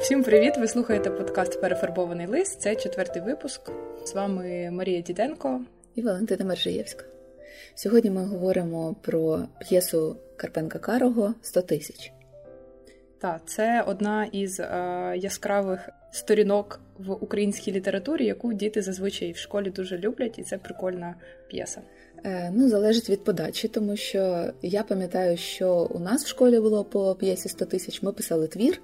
[0.00, 0.56] Всім привіт!
[0.58, 2.60] Ви слухаєте подкаст Перефарбований лист.
[2.60, 3.70] Це четвертий випуск.
[4.04, 5.60] З вами Марія Діденко
[5.94, 7.04] і Валентина Мержиєвська.
[7.74, 12.12] Сьогодні ми говоримо про п'єсу Карпенка Карого «100 тисяч.
[13.18, 14.66] Так, це одна із е,
[15.16, 21.14] яскравих сторінок в українській літературі, яку діти зазвичай в школі дуже люблять, і це прикольна
[21.48, 21.82] п'єса.
[22.24, 26.84] Е, ну, залежить від подачі, тому що я пам'ятаю, що у нас в школі було
[26.84, 28.02] по п'єсі 100 тисяч.
[28.02, 28.80] Ми писали твір,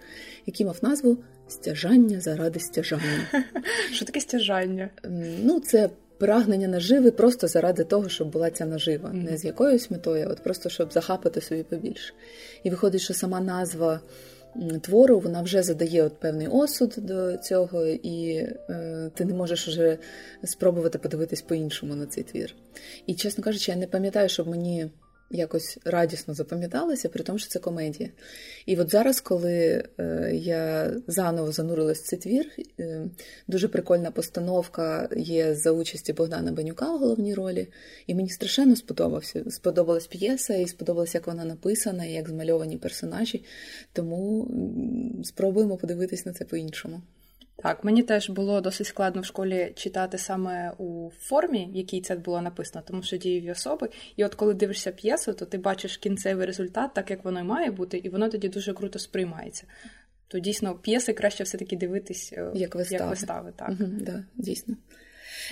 [0.46, 1.18] який мав назву
[1.48, 3.28] Стяжання заради стяжання.
[3.92, 4.90] Що таке стяжання?
[5.44, 9.30] Ну, це прагнення наживи просто заради того, щоб була ця нажива, mm-hmm.
[9.30, 12.14] не з якоюсь метою, а от просто щоб захапати собі побільше.
[12.62, 14.00] І виходить, що сама назва
[14.82, 18.34] твору вона вже задає от певний осуд до цього, і
[18.70, 19.98] е, ти не можеш вже
[20.44, 22.54] спробувати подивитись по-іншому на цей твір.
[23.06, 24.90] І, чесно кажучи, я не пам'ятаю, щоб мені
[25.30, 28.10] якось радісно запам'яталася, при тому, що це комедія.
[28.66, 33.08] І от зараз, коли е, я заново занурилась в цей твір, е,
[33.48, 37.68] дуже прикольна постановка є за участі Богдана Бенюка в головній ролі.
[38.06, 39.50] І мені страшенно сподобався.
[39.50, 43.44] Сподобалась п'єса, і сподобалося, як вона написана, і як змальовані персонажі.
[43.92, 44.50] Тому
[45.24, 47.02] спробуємо подивитись на це по-іншому.
[47.62, 52.16] Так, мені теж було досить складно в школі читати саме у формі, в якій це
[52.16, 53.88] було написано, тому що дієві особи.
[54.16, 57.70] І от коли дивишся п'єсу, то ти бачиш кінцевий результат, так як воно і має
[57.70, 59.64] бути, і воно тоді дуже круто сприймається.
[60.28, 63.00] То дійсно п'єси краще все-таки дивитись е, як вистави.
[63.00, 63.68] Як вистави так.
[63.70, 64.76] Угу, да, дійсно.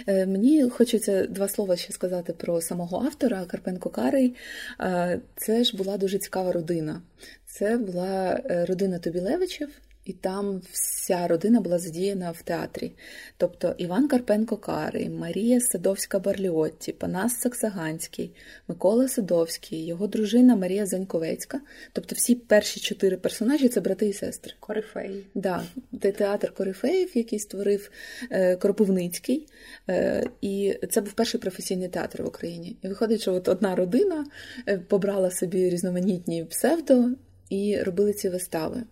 [0.06, 4.34] Е, мені хочеться два слова ще сказати про самого автора Карпенко Карий.
[4.80, 7.02] Е, це ж була дуже цікава родина.
[7.46, 9.68] Це була родина Тобілевичів,
[10.04, 12.92] і там вся родина була задіяна в театрі.
[13.36, 18.34] Тобто Іван Карпенко Карий, Марія Садовська Барліотті, Панас Саксаганський,
[18.68, 21.60] Микола Садовський, його дружина Марія Заньковецька.
[21.92, 24.54] Тобто всі перші чотири персонажі це брати і сестри.
[24.60, 25.26] Корифеї.
[25.34, 25.62] Да,
[26.02, 27.90] Це театр Корифеїв, який створив
[28.30, 29.46] е, Кропивницький.
[29.88, 32.76] Е, і це був перший професійний театр в Україні.
[32.82, 34.26] І виходить, що от одна родина
[34.68, 37.10] е, побрала собі різноманітні псевдо
[37.50, 38.82] і робили ці вистави.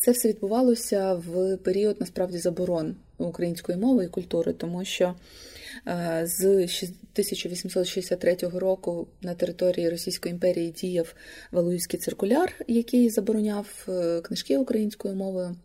[0.00, 5.14] Це все відбувалося в період насправді заборон української мови і культури, тому що
[5.86, 11.14] е, з 1863 року на території Російської імперії діяв
[11.52, 15.56] Валуївський циркуляр, який забороняв е, книжки українською мовою.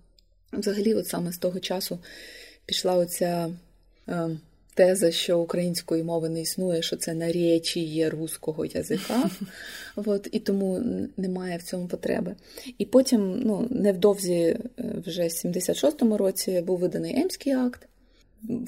[0.54, 2.00] Взагалі, от саме з того часу
[2.66, 3.54] пішла оця
[4.10, 4.30] е,
[4.74, 9.30] теза, що української мови не існує, що це наречіє руського язика,
[9.96, 10.82] от, і тому
[11.18, 12.36] немає в цьому потреби.
[12.78, 14.60] І потім, ну, невдовзі, е,
[15.06, 17.88] вже в 76-му році був виданий Емський акт.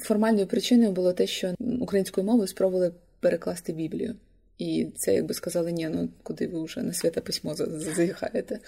[0.00, 4.14] Формальною причиною було те, що українською мовою спробували перекласти Біблію.
[4.58, 7.54] І це, якби сказали, ні, ну куди ви вже на святе письмо
[7.94, 8.58] заїхаєте.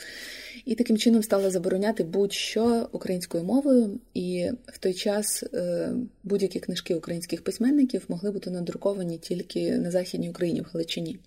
[0.65, 5.93] І таким чином стали забороняти будь-що українською мовою, і в той час е,
[6.25, 11.19] будь-які книжки українських письменників могли бути надруковані тільки на Західній Україні, в Галичині.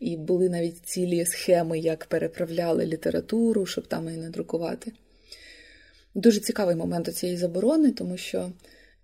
[0.00, 4.92] І були навіть цілі схеми, як переправляли літературу, щоб там її надрукувати.
[6.14, 8.52] Дуже цікавий момент цієї заборони, тому що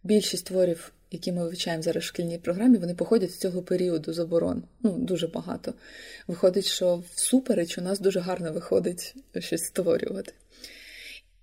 [0.04, 4.62] більшість творів які ми вивчаємо зараз в шкільній програмі, вони походять з цього періоду заборон.
[4.82, 5.74] Ну, дуже багато.
[6.26, 10.32] Виходить, що всупереч у нас дуже гарно виходить щось створювати.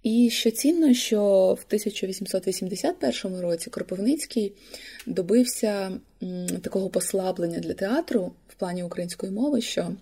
[0.03, 1.21] І що цінно, що
[1.59, 4.53] в 1881 році Кропивницький
[5.05, 5.91] добився
[6.61, 9.95] такого послаблення для театру в плані української мови, що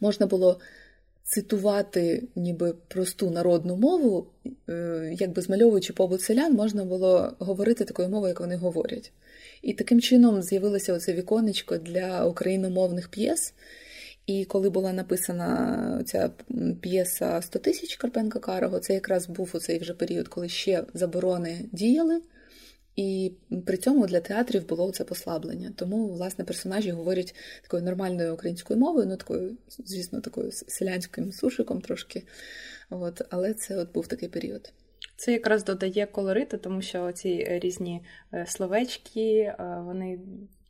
[0.00, 0.60] можна було
[1.32, 4.26] цитувати ніби просту народну мову,
[4.68, 9.12] е, якби змальовуючи побут селян, можна було говорити такою мовою, як вони говорять.
[9.62, 13.54] І таким чином з'явилося оце віконечко для україномовних п'єс.
[14.26, 16.30] І коли була написана ця
[16.80, 21.64] п'єса «100 тисяч Карпенка Карого, це якраз був у цей вже період, коли ще заборони
[21.72, 22.20] діяли.
[22.96, 23.32] І
[23.66, 25.72] при цьому для театрів було це послаблення.
[25.76, 32.22] Тому, власне, персонажі говорять такою нормальною українською мовою, ну такою, звісно, такою селянським сушиком трошки.
[32.90, 34.72] От, Але це от був такий період.
[35.16, 38.04] Це якраз додає колориту, тому що ці різні
[38.34, 40.18] е, словечки, е, вони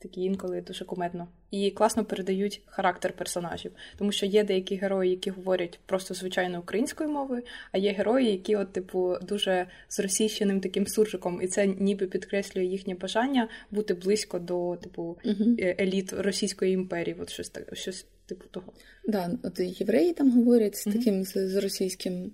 [0.03, 1.29] такі інколи дуже кумедно.
[1.51, 7.11] І класно передають характер персонажів, тому що є деякі герої, які говорять просто звичайно українською
[7.11, 12.07] мовою, а є герої, які, от, типу, дуже з російщеним таким суржиком, і це ніби
[12.07, 15.19] підкреслює їхнє бажання бути близько до типу
[15.59, 17.17] еліт Російської імперії.
[17.21, 18.73] От щось так, щось типу того.
[19.05, 22.33] Да, от євреї там говорять з таким з, з російським.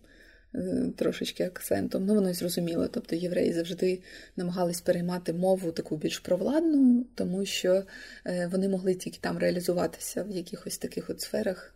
[0.54, 2.06] Е, трошечки акцентом.
[2.06, 2.88] Ну, воно й зрозуміло.
[2.88, 4.02] Тобто євреї завжди
[4.36, 7.82] намагались переймати мову таку більш провладну, тому що
[8.26, 11.74] е, вони могли тільки там реалізуватися в якихось таких от сферах,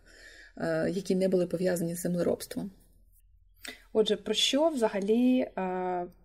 [0.57, 2.71] е, які не були пов'язані з землеробством.
[3.93, 5.47] Отже, про що взагалі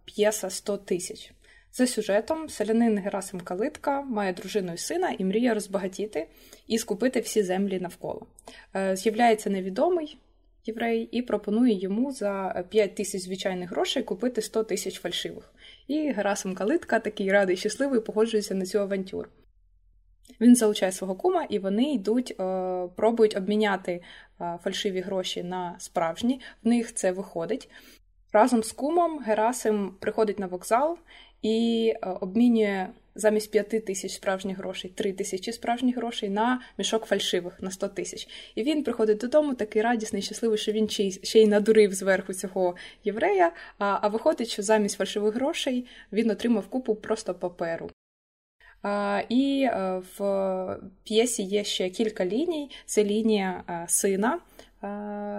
[0.04, 1.32] п'єса 100 тисяч?
[1.72, 6.28] За сюжетом, селянин Герасим Калитка має дружину і сина і мріє розбагатіти
[6.66, 8.26] і скупити всі землі навколо.
[8.94, 10.18] З'являється невідомий
[10.69, 15.55] єврей і пропонує йому за 5 тисяч звичайних грошей купити 100 тисяч фальшивих.
[15.88, 19.29] І Герасим Калитка, такий радий, щасливий, погоджується на цю авантюру.
[20.41, 24.03] Він залучає свого кума, і вони йдуть, е, пробують обміняти
[24.41, 26.41] е, фальшиві гроші на справжні.
[26.62, 27.70] В них це виходить.
[28.32, 30.99] Разом з кумом Герасим приходить на вокзал
[31.43, 32.88] і е, обмінює
[33.19, 38.29] замість 5 тисяч справжніх грошей 3 тисячі справжніх грошей на мішок фальшивих на 100 тисяч.
[38.55, 40.88] І він приходить додому, такий радісний, щасливий, що він
[41.23, 42.75] ще й надурив зверху цього
[43.05, 43.53] єврея.
[43.79, 47.91] А, а виходить, що замість фальшивих грошей він отримав купу просто паперу.
[48.82, 52.70] А, І е, в п'єсі є ще кілька ліній.
[52.87, 54.38] Це лінія е, сина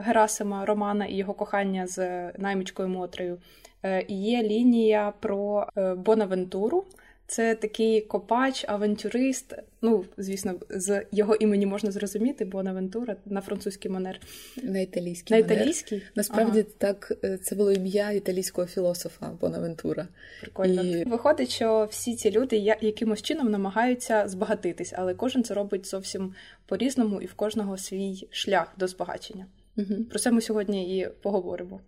[0.01, 3.37] Герасима Романа і його кохання з наймичкою Мотрею.
[3.83, 6.85] Е, є лінія про е, Бонавентуру.
[7.29, 9.55] Це такий копач, авантюрист.
[9.81, 14.19] Ну, звісно, з його імені можна зрозуміти, Бонавентура на французький манер.
[14.63, 15.37] На італійський.
[15.37, 16.03] На італійський?
[16.15, 16.69] Насправді ага.
[16.77, 20.07] так, е, це було ім'я італійського філософа Бонавентура.
[20.41, 20.83] Прикольно.
[20.83, 21.03] І...
[21.03, 26.33] Виходить, що всі ці люди якимось чином намагаються збагатитись, але кожен це робить зовсім
[26.65, 29.45] по-різному і в кожного свій шлях до збагачення.
[29.77, 30.03] Угу.
[30.09, 31.81] Про це ми сьогодні і поговоримо.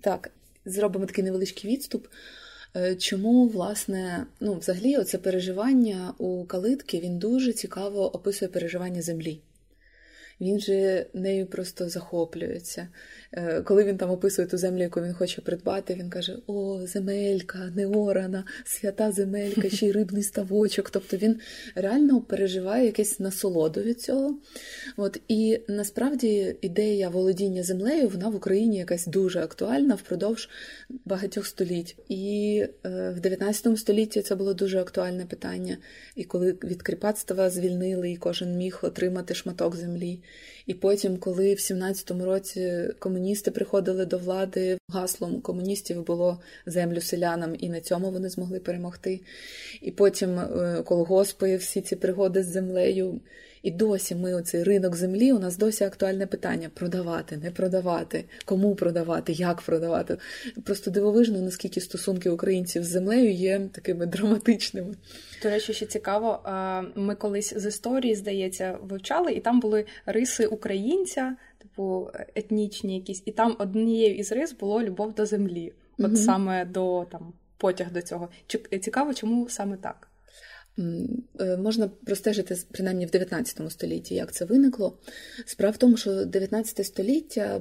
[0.00, 0.30] Так,
[0.64, 2.06] зробимо такий невеличкий відступ.
[2.76, 9.40] Е, чому, власне, ну, взагалі, оце переживання у калитки він дуже цікаво описує переживання землі.
[10.40, 12.88] Він же нею просто захоплюється.
[13.34, 17.58] Е, коли він там описує ту землю, яку він хоче придбати, він каже: О, земелька,
[17.76, 20.90] неорана, свята земелька, ще й рибний ставочок.
[20.90, 21.40] Тобто він
[21.74, 24.38] реально переживає якесь насолоду від цього.
[24.96, 30.48] От, І насправді ідея володіння землею вона в Україні якась дуже актуальна впродовж
[31.04, 31.96] багатьох століть.
[32.08, 35.76] І е, в 19 столітті це було дуже актуальне питання.
[36.16, 40.20] І коли від кріпацтва звільнили, і кожен міг отримати шматок землі.
[40.66, 47.56] І потім, коли в 17-му році комуністи приходили до влади, гаслом комуністів було землю селянам,
[47.58, 49.20] і на цьому вони змогли перемогти.
[49.80, 53.20] І потім е, колгоспи, всі ці пригоди з землею.
[53.62, 58.74] І досі ми оцей ринок землі, у нас досі актуальне питання: продавати, не продавати, кому
[58.74, 60.16] продавати, як продавати.
[60.64, 64.94] Просто дивовижно, наскільки стосунки українців з землею є такими драматичними.
[65.42, 66.40] До речі, ще цікаво.
[66.94, 73.32] Ми колись з історії, здається, вивчали, і там були риси українця, типу етнічні якісь, і
[73.32, 76.16] там однією із рис було любов до землі, от угу.
[76.16, 78.28] саме до там потяг до цього.
[78.80, 80.08] Цікаво, чому саме так?
[80.78, 84.98] Е, можна простежити принаймні в 19 столітті, як це виникло.
[85.44, 87.60] Справа в тому, що 19 століття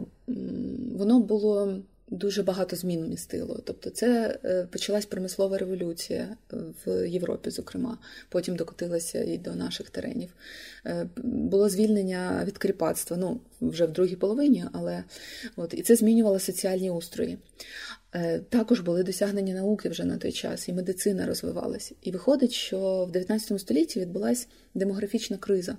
[0.96, 3.60] воно було дуже багато змін містило.
[3.66, 7.98] Тобто, це е, почалась промислова революція е, в Європі, зокрема,
[8.30, 10.30] потім докотилася і до наших теренів.
[11.24, 15.04] Було звільнення від кріпацтва, ну вже в другій половині, але
[15.56, 17.38] от і це змінювало соціальні устрої.
[18.50, 21.96] Також були досягнення науки вже на той час, і медицина розвивалася.
[22.02, 25.78] І виходить, що в 19 столітті відбулася демографічна криза,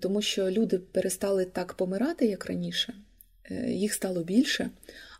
[0.00, 2.94] тому що люди перестали так помирати, як раніше,
[3.66, 4.70] їх стало більше,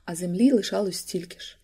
[0.05, 1.57] а землі лишалось стільки ж.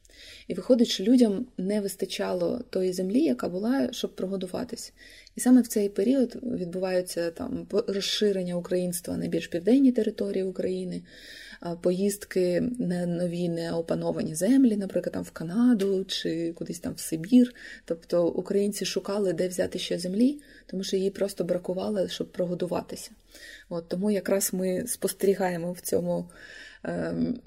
[0.48, 4.92] І виходить, що людям не вистачало тої землі, яка була, щоб прогодуватись.
[5.36, 11.02] І саме в цей період відбуваються там розширення українства на більш південні території України,
[11.81, 17.54] поїздки на нові неопановані землі, наприклад, там в Канаду чи кудись там в Сибір.
[17.85, 23.11] Тобто українці шукали, де взяти ще землі, тому що їй просто бракувало, щоб прогодуватися.
[23.69, 26.28] От Тому якраз ми спостерігаємо в цьому.
[26.85, 27.40] Ем,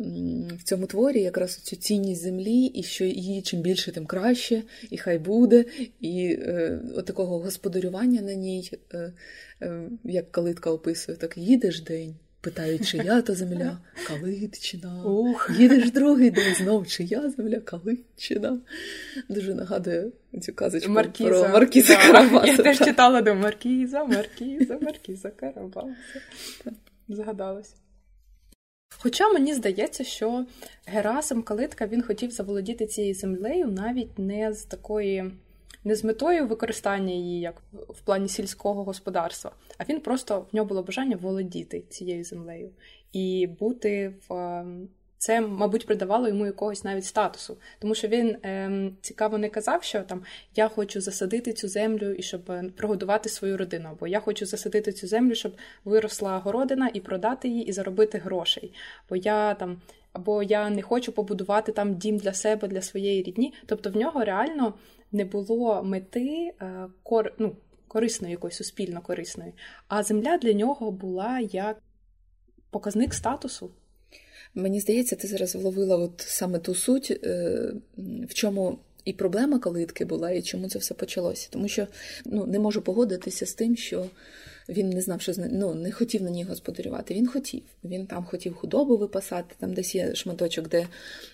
[0.60, 4.98] в цьому творі якраз цю цінність землі, і що її чим більше, тим краще, і
[4.98, 5.66] хай буде,
[6.00, 9.14] і е, от такого господарювання на ній, е,
[9.62, 12.16] е, як калитка описує, так їдеш день.
[12.46, 15.04] Питають, чия то земля, Калитчина.
[15.06, 15.50] Ух.
[15.58, 18.60] Їдеш другий день знов, чия земля, Калитчина.
[19.30, 20.12] Дуже нагадує
[20.42, 21.30] цю казочку Маркіза.
[21.30, 22.02] про Маркіза да.
[22.02, 22.52] Карабаса.
[22.52, 25.96] Я теж читала до Маркіза, Маркіза, Маркіза Карабаса.
[27.08, 27.74] Згадалось.
[28.98, 30.46] Хоча мені здається, що
[30.86, 35.32] Герасим Калитка він хотів заволодіти цією землею навіть не з такої,
[35.86, 40.68] не з метою використання її як в плані сільського господарства, а він просто в нього
[40.68, 42.70] було бажання володіти цією землею
[43.14, 44.88] і бути в ем,
[45.18, 50.02] це, мабуть, придавало йому якогось навіть статусу, тому що він ем, цікаво не казав, що
[50.02, 50.24] там
[50.56, 54.92] я хочу засадити цю землю і щоб е, прогодувати свою родину, або я хочу засадити
[54.92, 58.74] цю землю, щоб виросла городина і продати її, і заробити грошей.
[59.10, 59.82] Бо я там.
[60.14, 63.54] Або я не хочу побудувати там дім для себе, для своєї рідні.
[63.66, 64.74] Тобто в нього реально
[65.16, 67.56] не було мети е, кор, ну,
[67.88, 69.54] корисної, якоїсь суспільно корисної.
[69.88, 71.78] А земля для нього була як
[72.70, 73.70] показник статусу.
[74.56, 77.74] Мені здається, ти зараз вловила от саме ту суть, е,
[78.30, 81.48] в чому і проблема калитки була, і чому це все почалося.
[81.52, 81.88] Тому що
[82.26, 84.10] ну, не можу погодитися з тим, що
[84.70, 87.14] він не знав, що ну, не хотів на ній господарювати.
[87.14, 87.64] Він хотів.
[87.84, 90.88] Він там хотів худобу випасати, там десь є шматочок, де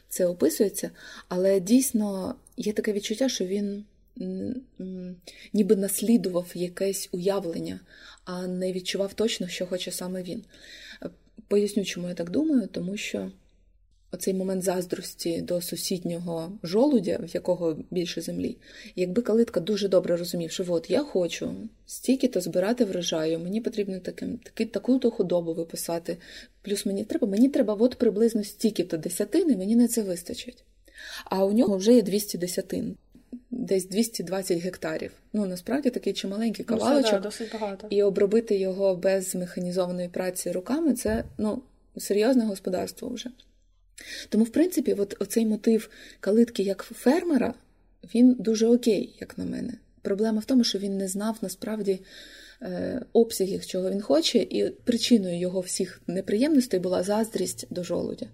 [0.10, 0.92] це описується.
[1.28, 3.86] Але дійсно є таке відчуття, що він
[5.54, 7.80] ніби наслідував якесь уявлення,
[8.26, 10.44] а не відчував точно, що хоче саме він.
[11.48, 13.32] Поясню, чому я так думаю, тому що
[14.12, 18.58] оцей момент заздрості до сусіднього жолудя, в якого більше землі,
[18.96, 21.54] якби калитка дуже добре розумів, що от я хочу
[21.86, 26.18] стільки-то збирати врожаю, мені потрібно таким, таки, таку-то худобу виписати,
[26.62, 30.64] плюс мені треба, мені треба от приблизно стільки-то десятини, мені на це вистачить.
[31.26, 32.96] А у нього вже є 200 десятин.
[33.52, 35.12] Десь 220 гектарів.
[35.34, 37.12] Ну насправді такий чималенький ну, кавалочок.
[37.14, 37.88] Ну, да, досить багато.
[37.90, 41.62] І обробити його без механізованої праці руками це ну,
[41.98, 43.30] серйозне господарство вже.
[44.30, 45.90] Тому, в принципі, от оцей мотив
[46.20, 47.54] калитки як фермера,
[48.16, 49.74] він дуже окей, як на мене.
[50.02, 52.00] Проблема в тому, що він не знав насправді
[52.62, 58.26] е, обсягів, чого він хоче, і причиною його всіх неприємностей була заздрість до жолудя.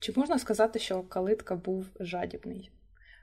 [0.00, 2.70] Чи можна сказати, що калитка був жадібний?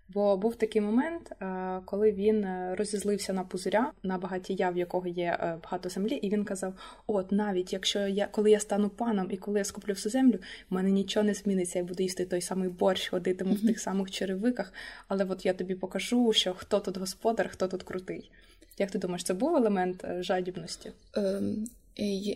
[0.09, 5.07] Бо був такий момент, е, коли він е, розізлився на пузиря, на багатія, в якого
[5.07, 6.73] є е, багато землі, і він казав:
[7.07, 10.73] От навіть якщо я коли я стану паном і коли я скуплю всю землю, в
[10.73, 11.79] мене нічого не зміниться.
[11.79, 13.63] Я буду їсти той самий борщ, ходитиму mm-hmm.
[13.63, 14.73] в тих самих черевиках.
[15.07, 18.31] Але от я тобі покажу, що хто тут господар, хто тут крутий.
[18.77, 20.91] Як ти думаєш, це був елемент жадібності?
[21.13, 21.65] Ем,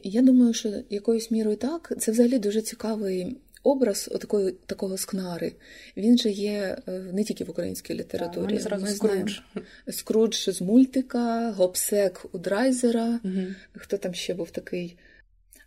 [0.04, 1.94] я думаю, що якоюсь мірою так.
[2.00, 5.52] Це взагалі дуже цікавий образ такої, такого скнари,
[5.98, 8.58] він же є е, не тільки в українській літературі.
[8.58, 9.40] Так, Ми Скрудж.
[9.90, 13.20] Скрудж з мультика, Гобсек у Драйзера.
[13.24, 13.44] Угу.
[13.76, 14.98] Хто там ще був такий?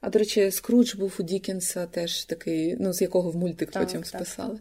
[0.00, 3.82] А до речі, Скрудж був у Дікенса теж такий, ну з якого в мультик так,
[3.82, 4.06] потім так.
[4.06, 4.58] списали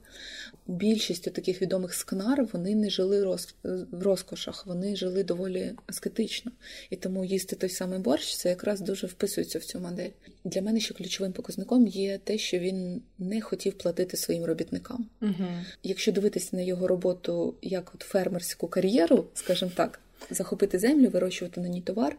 [0.67, 3.55] більшістю таких відомих скнар вони не жили роз...
[3.91, 6.51] в розкошах, вони жили доволі аскетично.
[6.89, 10.09] І тому їсти той самий борщ це якраз дуже вписується в цю модель.
[10.43, 15.05] Для мене ще ключовим показником є те, що він не хотів платити своїм робітникам.
[15.21, 15.47] Угу.
[15.83, 19.99] Якщо дивитися на його роботу як от фермерську кар'єру, скажімо так.
[20.29, 22.17] Захопити землю, вирощувати на ній товар,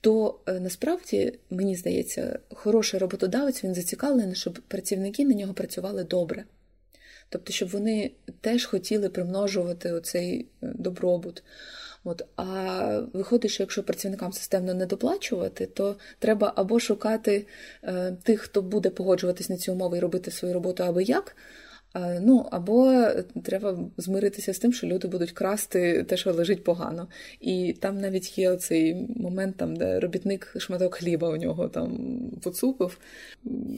[0.00, 6.44] то е, насправді мені здається, хороший роботодавець він зацікавлений, щоб працівники на нього працювали добре.
[7.30, 8.10] Тобто, щоб вони
[8.40, 11.42] теж хотіли примножувати оцей е, добробут.
[12.04, 17.46] От, А виходить, що якщо працівникам системно не доплачувати, то треба або шукати
[17.82, 21.36] е, тих, хто буде погоджуватись на ці умови і робити свою роботу аби як.
[22.20, 23.06] Ну, або
[23.42, 27.08] треба змиритися з тим, що люди будуть красти те, що лежить погано.
[27.40, 31.98] І там навіть є оцей момент, там, де робітник шматок хліба у нього там
[32.42, 32.98] поцупив.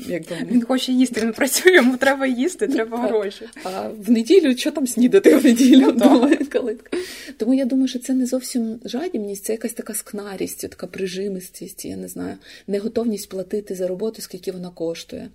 [0.09, 0.37] Якби...
[0.51, 3.49] Він хоче їсти, він працює, йому треба їсти, треба гроші.
[3.65, 5.93] А в неділю що там снідати в неділю?
[5.93, 6.97] думає калитка.
[7.37, 11.97] Тому я думаю, що це не зовсім жадібність, це якась така скнарість, така прижимистість, я
[11.97, 15.29] не знаю, неготовність платити за роботу, скільки вона коштує.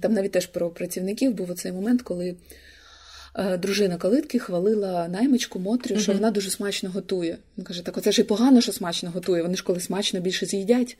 [0.00, 2.36] Там навіть теж про працівників був оцей момент, коли
[3.34, 7.38] е, дружина Калитки хвалила наймичку Мотрю, що вона дуже смачно готує.
[7.58, 9.42] Він каже: так оце ж і погано, що смачно готує.
[9.42, 10.98] Вони ж коли смачно більше з'їдять.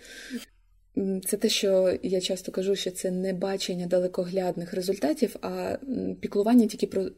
[1.26, 5.76] Це те, що я часто кажу, що це не бачення далекоглядних результатів, а
[6.20, 7.08] піклування тільки про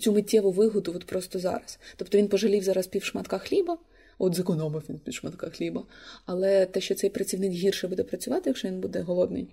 [0.00, 1.78] цю миттєву вигоду от просто зараз.
[1.96, 3.78] Тобто він пожалів зараз півшматка хліба,
[4.18, 5.84] от зекономив він півшматка хліба,
[6.26, 9.48] але те, що цей працівник гірше буде працювати, якщо він буде голодний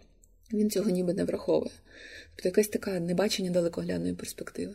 [0.54, 1.72] він цього ніби не враховує.
[2.36, 4.74] Тобто якась така небачення далекоглядної перспективи.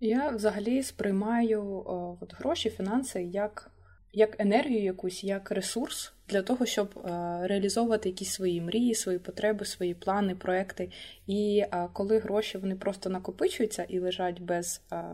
[0.00, 3.70] Я взагалі сприймаю о, от гроші, фінанси як
[4.14, 7.10] як енергію якусь, як ресурс для того, щоб е,
[7.46, 10.90] реалізовувати якісь свої мрії, свої потреби, свої плани, проекти.
[11.26, 15.04] І е, коли гроші вони просто накопичуються і лежать без е,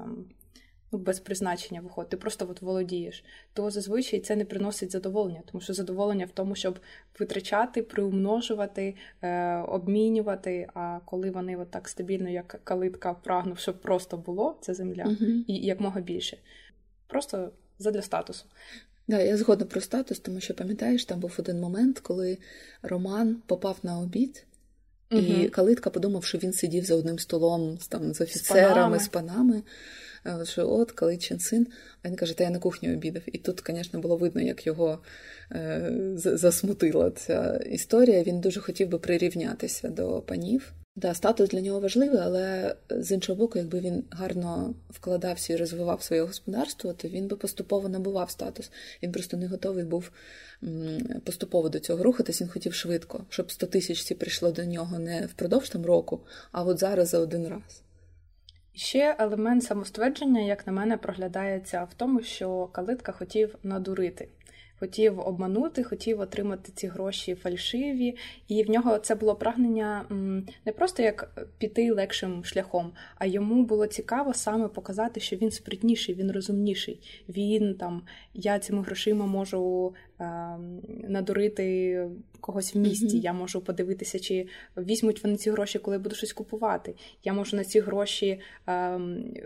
[0.93, 5.63] ну, без призначення виходить, ти просто от володієш, то зазвичай це не приносить задоволення, тому
[5.63, 6.79] що задоволення в тому, щоб
[7.19, 10.69] витрачати, приумножувати, е, обмінювати.
[10.75, 15.45] А коли вони от так стабільно, як калитка, прагнув, щоб просто було це земля, uh
[15.47, 16.37] і якмога більше.
[17.07, 18.45] Просто задля статусу.
[19.09, 22.39] Да, я згодна про статус, тому що пам'ятаєш, там був один момент, коли
[22.83, 24.47] Роман попав на обід
[25.11, 25.23] Угу.
[25.23, 29.63] І калитка подумав, що він сидів за одним столом там, з офіцерами, з панами.
[30.45, 31.67] Що от Каличин син,
[32.03, 33.23] а він каже, та я на кухні обідав.
[33.27, 34.99] І тут, звісно, було видно, як його
[35.53, 38.23] е, засмутила ця історія.
[38.23, 40.73] Він дуже хотів би прирівнятися до панів.
[40.97, 46.03] Да, статус для нього важливий, але з іншого боку, якби він гарно вкладався і розвивав
[46.03, 48.71] своє господарство, то він би поступово набував статус.
[49.03, 50.11] Він просто не готовий був
[51.25, 52.41] поступово до цього рухатись.
[52.41, 56.21] Він хотів швидко, щоб 100 тисяч ці прийшло до нього не впродовж там року,
[56.53, 57.83] а от зараз за один раз.
[58.75, 64.29] Ще елемент самоствердження, як на мене, проглядається в тому, що калитка хотів надурити
[64.81, 68.17] хотів обманути, хотів отримати ці гроші фальшиві,
[68.49, 70.05] і в нього це було прагнення
[70.67, 76.15] не просто як піти легшим шляхом, а йому було цікаво саме показати, що він спритніший,
[76.15, 77.01] він розумніший.
[77.29, 78.03] Він там
[78.35, 79.95] я цими грошима можу
[81.09, 81.97] надурити
[82.41, 83.17] когось в місті.
[83.17, 83.23] Mm-hmm.
[83.23, 84.47] Я можу подивитися, чи
[84.77, 86.95] візьмуть вони ці гроші, коли я буду щось купувати.
[87.25, 89.01] Я можу на ці гроші е,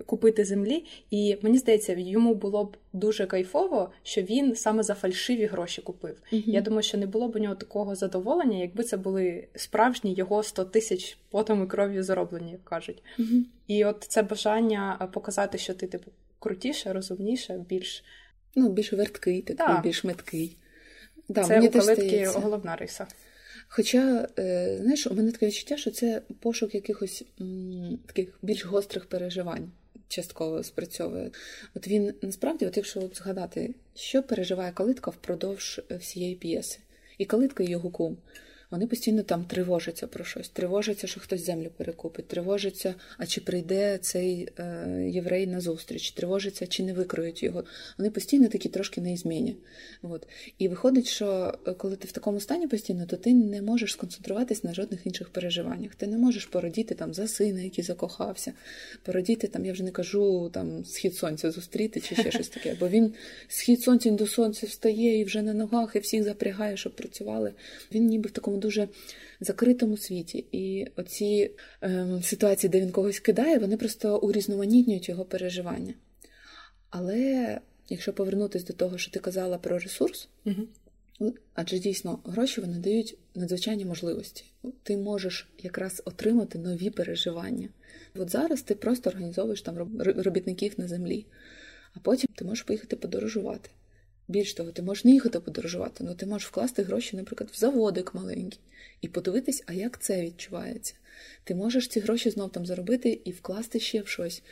[0.07, 0.85] купити землі.
[1.11, 6.16] І мені здається, йому було б дуже кайфово, що він саме за фальшиві гроші купив.
[6.33, 6.43] Mm-hmm.
[6.47, 10.43] Я думаю, що не було б у нього такого задоволення, якби це були справжні його
[10.43, 13.02] 100 тисяч потом і кров'ю зароблені, як кажуть.
[13.19, 13.43] Mm-hmm.
[13.66, 18.04] І от це бажання е, показати, що ти типу крутіше, розумніше, більш
[18.57, 19.81] ну більш верткий, такий, да.
[19.81, 20.57] більш меткий.
[21.28, 23.07] Да, Це мені у калитки головна риса.
[23.69, 29.07] Хоча, е, знаєш, у мене таке відчуття, що це пошук якихось м, таких більш гострих
[29.07, 29.71] переживань.
[30.09, 31.31] Частково спрацьовує.
[31.75, 36.78] От він насправді, от якщо от згадати, що переживає калитка впродовж всієї п'єси,
[37.19, 38.16] і калитка і його кум.
[38.75, 43.99] Вони постійно там тривожаться про щось, тривожаться, що хтось землю перекупить, тривожаться, а чи прийде
[43.99, 47.64] цей е, єврей на зустріч, тривожаться, чи не викроють його.
[47.99, 49.57] Вони постійно такі трошки неізмінні.
[50.02, 50.26] От.
[50.59, 54.64] І виходить, що е, коли ти в такому стані постійно, то ти не можеш сконцентруватись
[54.64, 55.95] на жодних інших переживаннях.
[55.95, 58.52] Ти не можеш породіти там за сина, який закохався,
[59.02, 62.76] породіти там, я вже не кажу, там схід сонця зустріти чи ще щось таке.
[62.81, 63.14] Бо він
[63.49, 67.52] схід сонця до сонця встає і вже на ногах, і всіх запрягає, щоб працювали.
[67.93, 68.88] Він ніби в такому дуже
[69.40, 70.44] закритому світі.
[70.52, 71.50] І оці
[71.83, 75.95] е, ситуації, де він когось кидає, вони просто урізноманітнюють його переживання.
[76.91, 81.34] Але якщо повернутися до того, що ти казала про ресурс, угу.
[81.54, 84.45] адже дійсно гроші вони дають надзвичайні можливості.
[84.82, 87.69] Ти можеш якраз отримати нові переживання.
[88.15, 91.26] От зараз ти просто організовуєш там робітників на землі,
[91.95, 93.71] а потім ти можеш поїхати подорожувати.
[94.28, 98.15] Більш того, ти можеш не їхати подорожувати, але ти можеш вкласти гроші, наприклад, в заводик
[98.15, 98.60] маленький,
[99.00, 100.95] і подивитись, а як це відчувається.
[101.45, 104.43] Ти можеш ці гроші знов там заробити і вкласти ще в щось.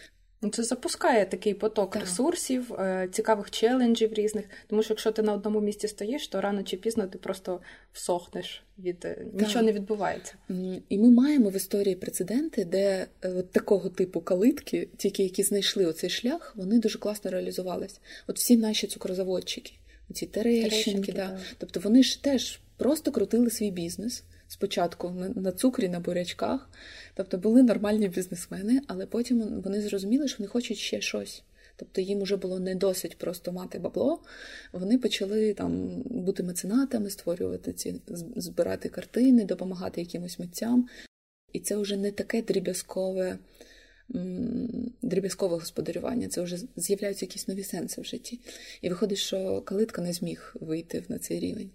[0.44, 2.02] Ну, це запускає такий поток так.
[2.02, 4.44] ресурсів, е, цікавих челенджів різних.
[4.66, 7.60] Тому що якщо ти на одному місці стоїш, то рано чи пізно ти просто
[7.92, 9.42] всохнеш від е, так.
[9.42, 10.34] нічого не відбувається.
[10.88, 15.86] І ми маємо в історії прецеденти, де е, от такого типу калитки, тільки які знайшли
[15.86, 18.00] оцей шлях, вони дуже класно реалізувались.
[18.26, 19.72] От всі наші цукрозаводчики,
[20.12, 21.38] ці Терещенки, да.
[21.58, 26.70] тобто вони ж теж просто крутили свій бізнес спочатку на цукрі, на бурячках.
[27.14, 31.42] Тобто були нормальні бізнесмени, але потім вони зрозуміли, що вони хочуть ще щось.
[31.76, 34.22] Тобто їм вже було не досить просто мати бабло.
[34.72, 38.00] Вони почали там бути меценатами, створювати ці,
[38.36, 40.88] збирати картини, допомагати якимось митцям.
[41.52, 43.38] І це вже не таке дріб'язкове
[45.02, 48.40] дріб'язкове господарювання, це вже з'являються якісь нові сенси в житті.
[48.80, 51.70] І виходить, що калитка не зміг вийти на цей рівень.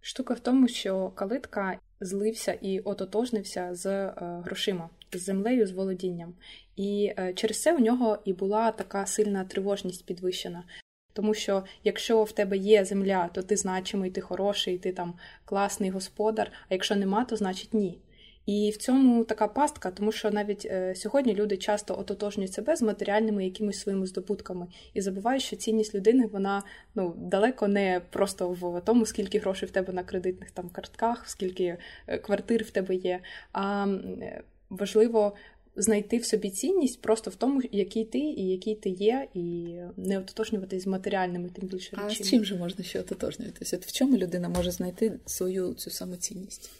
[0.00, 4.12] Штука в тому, що калитка злився і ототожнився з е,
[4.44, 6.34] грошима, з землею, з володінням.
[6.76, 10.64] І е, через це у нього і була така сильна тривожність підвищена.
[11.12, 15.90] Тому що якщо в тебе є земля, то ти значимий, ти хороший, ти там класний
[15.90, 17.98] господар, а якщо нема, то значить ні.
[18.46, 22.82] І в цьому така пастка, тому що навіть е, сьогодні люди часто ототожнюють себе з
[22.82, 26.62] матеріальними якимись своїми здобутками і забувають, що цінність людини вона
[26.94, 31.76] ну далеко не просто в тому, скільки грошей в тебе на кредитних там картках, скільки
[32.06, 33.20] е, квартир в тебе є.
[33.52, 35.36] А е, важливо.
[35.76, 40.18] Знайти в собі цінність просто в тому, який ти і який ти є, і не
[40.18, 42.10] ототожнюватись з матеріальними, тим більше речами.
[42.10, 43.76] А з чим же можна ще ототожнюватися?
[43.76, 46.70] От в чому людина може знайти свою цю самоцінність?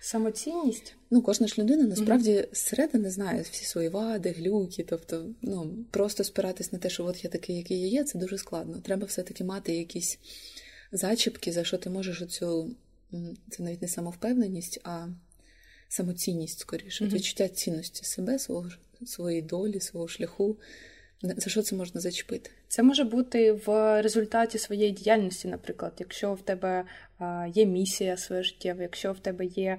[0.00, 0.94] Самоцінність?
[1.10, 2.54] Ну, кожна ж людина насправді mm-hmm.
[2.54, 4.84] зсередини знає всі свої вади, глюки.
[4.88, 8.38] Тобто, ну просто спиратись на те, що от я такий, який я є, це дуже
[8.38, 8.80] складно.
[8.80, 10.18] Треба все-таки мати якісь
[10.92, 12.70] зачіпки, за що ти можеш оцю,
[13.50, 15.08] це навіть не самовпевненість, а
[15.88, 17.12] самоцінність скоріше, mm-hmm.
[17.12, 18.68] відчуття цінності себе, свого
[19.06, 20.56] своєї долі, свого шляху.
[21.22, 22.50] За що це можна зачепити?
[22.68, 26.84] Це може бути в результаті своєї діяльності, наприклад, якщо в тебе
[27.54, 29.78] є місія своє життєва, якщо в тебе є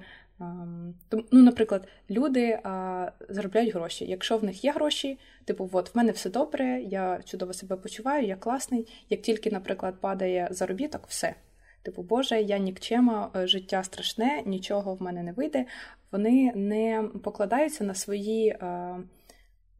[1.10, 4.04] ну, Наприклад, люди а, заробляють гроші.
[4.04, 8.26] Якщо в них є гроші, типу, от в мене все добре, я чудово себе почуваю,
[8.26, 8.86] я класний.
[9.10, 11.34] Як тільки, наприклад, падає заробіток, все.
[11.82, 15.66] Типу, Боже, я нікчема, е, життя страшне, нічого в мене не вийде.
[16.12, 19.02] Вони не покладаються на свої а, е,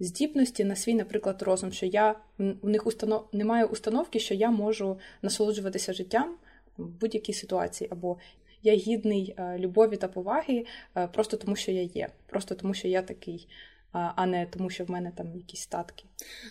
[0.00, 3.28] здібності, на свій, наприклад, розум, що я у них установ...
[3.32, 6.36] немає установки, що я можу насолоджуватися життям
[6.76, 8.18] в будь-якій ситуації, або
[8.62, 10.64] я гідний е, любові та поваги
[10.96, 13.48] е, просто тому, що я є, просто тому, що я такий.
[13.92, 16.04] А не тому, що в мене там якісь статки.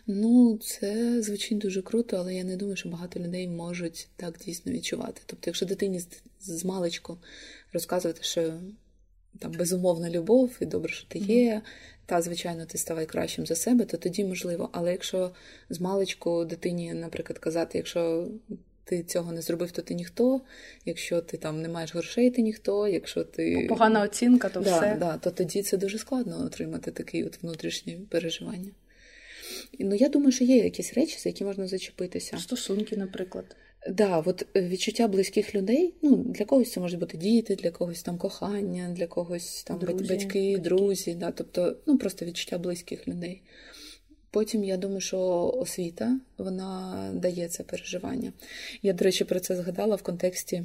[0.07, 4.71] Ну, це звучить дуже круто, але я не думаю, що багато людей можуть так дійсно
[4.71, 5.21] відчувати.
[5.25, 6.01] Тобто, якщо дитині
[6.39, 7.17] з маличку
[7.73, 8.53] розказувати, що
[9.39, 11.62] там безумовна любов, і добре, що ти є, mm-hmm.
[12.10, 14.69] Та, звичайно, ти ставай кращим за себе, то тоді можливо.
[14.72, 15.32] Але якщо
[15.69, 18.28] з маличку дитині, наприклад, казати, якщо
[18.84, 20.41] ти цього не зробив, то ти ніхто.
[20.86, 22.88] Якщо ти там не маєш грошей, ти ніхто.
[22.88, 24.98] Якщо ти погана оцінка, то да, все.
[25.00, 28.72] Да, то тоді це дуже складно отримати такі от внутрішні переживання.
[29.80, 32.38] Ну, я думаю, що є якісь речі, за які можна зачепитися.
[32.38, 33.56] Стосунки, наприклад.
[33.88, 35.94] Да, от е, відчуття близьких людей.
[36.02, 40.13] Ну, для когось це можуть бути діти, для когось там кохання, для когось там друзі,
[40.13, 43.42] батьки, друзі, да, тобто ну просто відчуття близьких людей.
[44.32, 45.20] Потім я думаю, що
[45.56, 48.34] освіта вона дає це переживання.
[48.82, 50.63] Я, до речі, про це згадала в контексті,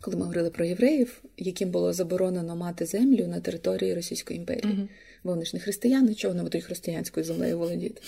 [0.00, 4.74] коли ми говорили про євреїв, яким було заборонено мати землю на території Російської імперії.
[4.74, 4.88] Uh-huh.
[5.24, 8.02] Бо вони ж не християни, чого вони будуть християнською землею володіти.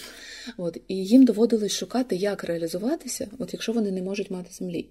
[0.56, 4.86] От, І їм доводилось шукати, як реалізуватися, от якщо вони не можуть мати землі.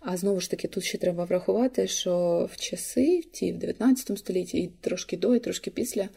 [0.00, 4.58] А знову ж таки, тут ще треба врахувати, що в часи, ті в 19 столітті,
[4.58, 6.08] і трошки до, і трошки після.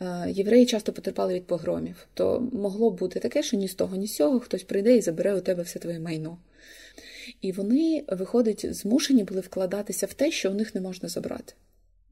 [0.00, 4.06] Е, євреї часто потерпали від погромів, то могло бути таке, що ні з того, ні
[4.06, 6.38] з цього хтось прийде і забере у тебе все твоє майно.
[7.40, 11.54] І вони, виходить, змушені були вкладатися в те, що у них не можна забрати.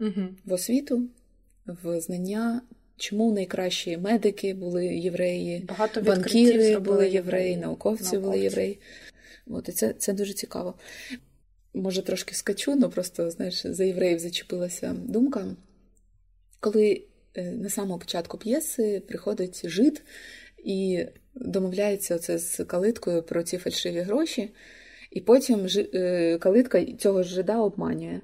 [0.01, 0.29] Угу.
[0.45, 1.03] В освіту,
[1.67, 2.63] в знання.
[2.99, 8.81] Чому найкращі медики були євреї, Багато банкіри були євреї, науковці, науковці були євреї.
[9.47, 10.75] От, і це це дуже цікаво.
[11.75, 15.57] Може, трошки скачу, але просто знаєш, за євреїв зачепилася думка.
[16.61, 20.03] Коли Е, на самому початку п'єси приходить жид
[20.65, 24.51] і домовляється оце з калиткою про ці фальшиві гроші,
[25.11, 28.21] і потім е, калитка цього жида обманює.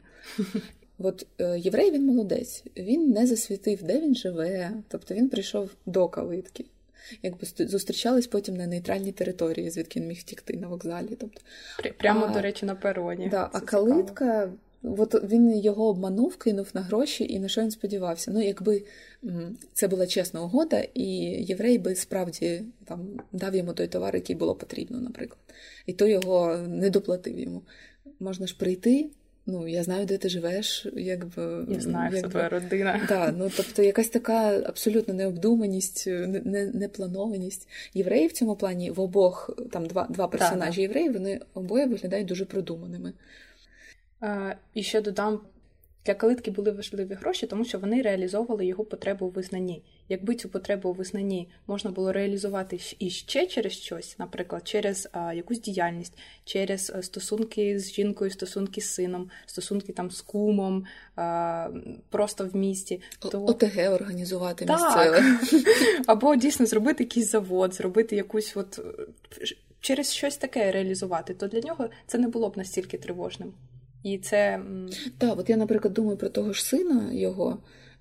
[1.02, 6.08] От е, єврей він молодець, він не засвітив, де він живе, тобто він прийшов до
[6.08, 6.64] калитки.
[7.22, 11.16] Якби зустрічались потім на нейтральній території, звідки він міг втікти на вокзалі.
[11.20, 11.40] Тобто,
[11.98, 13.28] Прямо, а, до речі, на пероні.
[13.28, 14.52] Да, А калитка
[14.84, 18.30] От він його обманув, кинув на гроші, і на що він сподівався?
[18.30, 18.82] Ну, якби
[19.72, 21.04] це була чесна угода, і
[21.42, 25.38] єврей би справді там дав йому той товар, який було потрібно, наприклад,
[25.86, 27.62] і то його не доплатив йому.
[28.20, 29.10] Можна ж прийти.
[29.46, 33.00] Ну, я знаю, де ти живеш, якби Я знаю, якби, це твоя родина.
[33.08, 36.06] Да, ну тобто якась така абсолютно необдуманість,
[36.74, 37.68] непланованість.
[37.94, 41.86] Не, Євреї в цьому плані в обох там два два персонажі да, євреї, вони обоє
[41.86, 43.12] виглядають дуже продуманими.
[44.74, 45.40] І ще додам,
[46.06, 49.82] для калитки були важливі гроші, тому що вони реалізовували його потребу у визнанні.
[50.08, 55.34] Якби цю потребу у визнанні можна було реалізувати і ще через щось, наприклад, через а,
[55.34, 60.84] якусь діяльність, через е, стосунки з жінкою, стосунки з сином, стосунки там з кумом,
[61.16, 61.68] а,
[62.10, 65.40] просто в місті, то ОТГ організувати місцеве.
[66.06, 68.80] або дійсно зробити якийсь завод, зробити якусь от
[69.80, 73.54] через щось таке реалізувати, то для нього це не було б настільки тривожним.
[74.02, 74.60] І це
[75.18, 77.58] так, от я, наприклад, думаю про того ж сина його.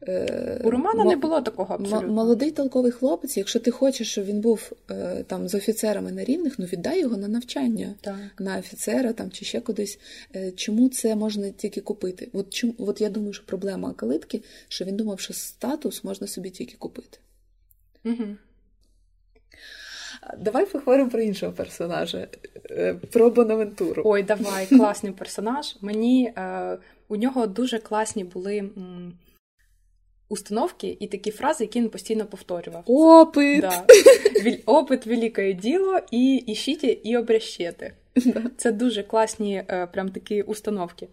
[0.08, 2.14] Е, У Романа м- не було такого абсолютно.
[2.14, 6.60] Молодий толковий хлопець, якщо ти хочеш, щоб він був е, там з офіцерами на рівних,
[6.60, 8.16] ну віддай його на навчання так.
[8.40, 10.00] на офіцера там чи ще кудись.
[10.36, 12.30] Е, чому це можна тільки купити?
[12.34, 16.50] От чому от я думаю, що проблема калитки, що він думав, що статус можна собі
[16.50, 17.18] тільки купити.
[18.06, 18.26] Угу.
[20.38, 22.28] Давай поговоримо про іншого персонажа,
[22.72, 24.02] е, про Бонавентуру.
[24.06, 25.76] Ой, давай, класний персонаж.
[25.82, 28.58] Мені е, у нього дуже класні були.
[28.58, 29.14] М-
[30.30, 32.84] Установки і такі фрази, які він постійно повторював.
[32.86, 33.62] Опит!
[33.62, 33.86] Да.
[34.66, 37.94] Опит велике діло, і іщите, і обрящете.
[38.58, 41.08] Це дуже класні е, прям такі установки.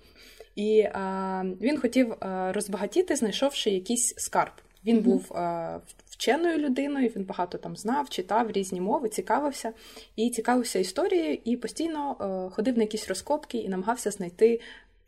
[0.56, 4.52] І а, він хотів а, розбагатіти, знайшовши якийсь скарб.
[4.84, 5.02] Він mm-hmm.
[5.02, 5.78] був а,
[6.18, 9.72] вченою людиною, він багато там знав, читав різні мови, цікавився
[10.16, 14.60] і цікавився історією, і постійно е, ходив на якісь розкопки і намагався знайти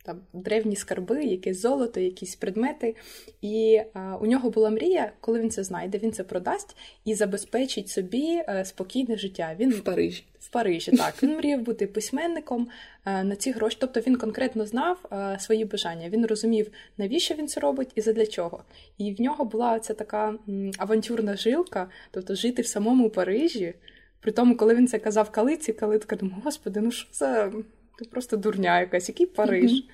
[0.03, 2.95] там древні скарби, якесь золото, якісь предмети.
[3.43, 7.89] І а, у нього була мрія, коли він це знайде, він це продасть і забезпечить
[7.89, 9.57] собі е, спокійне життя.
[9.59, 10.25] Він в Парижі.
[10.41, 11.23] В Парижі, так.
[11.23, 12.69] Він мріяв бути письменником
[13.05, 13.77] а, на ці гроші.
[13.81, 16.09] Тобто він конкретно знав а, свої бажання.
[16.09, 18.65] Він розумів, навіщо він це робить і задля чого.
[18.99, 20.35] І в нього була ця така
[20.79, 23.75] авантюрна жилка, тобто жити в самому Парижі.
[24.21, 27.53] При тому, коли він це казав калиці, калитка думав, господи, ну що за
[28.01, 29.73] ти просто дурня якась, який Париж.
[29.73, 29.85] Mm-hmm.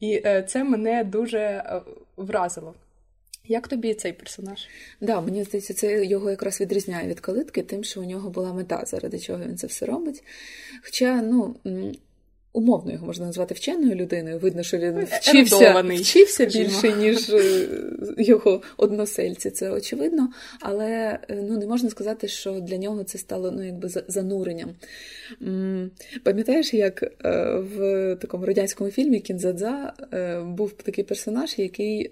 [0.00, 1.82] І е, це мене дуже е,
[2.16, 2.74] вразило.
[3.44, 4.66] Як тобі цей персонаж?
[5.00, 8.82] Да, мені здається, це його якраз відрізняє від калитки, тим, що у нього була мета,
[8.86, 10.22] заради чого він це все робить.
[10.84, 11.56] Хоча, ну,
[12.52, 14.38] умовно його можна назвати вченою людиною.
[14.38, 17.68] Видно, що він вчився вчився більше, ніж е,
[18.18, 19.50] його односельці.
[19.50, 20.28] Це очевидно.
[20.60, 24.70] Але е, ну, не можна сказати, що для нього це стало ну, якби зануренням.
[26.22, 27.10] Пам'ятаєш, як е,
[27.54, 29.92] в такому радянському фільмі Кінзадза
[30.46, 32.10] був такий персонаж, який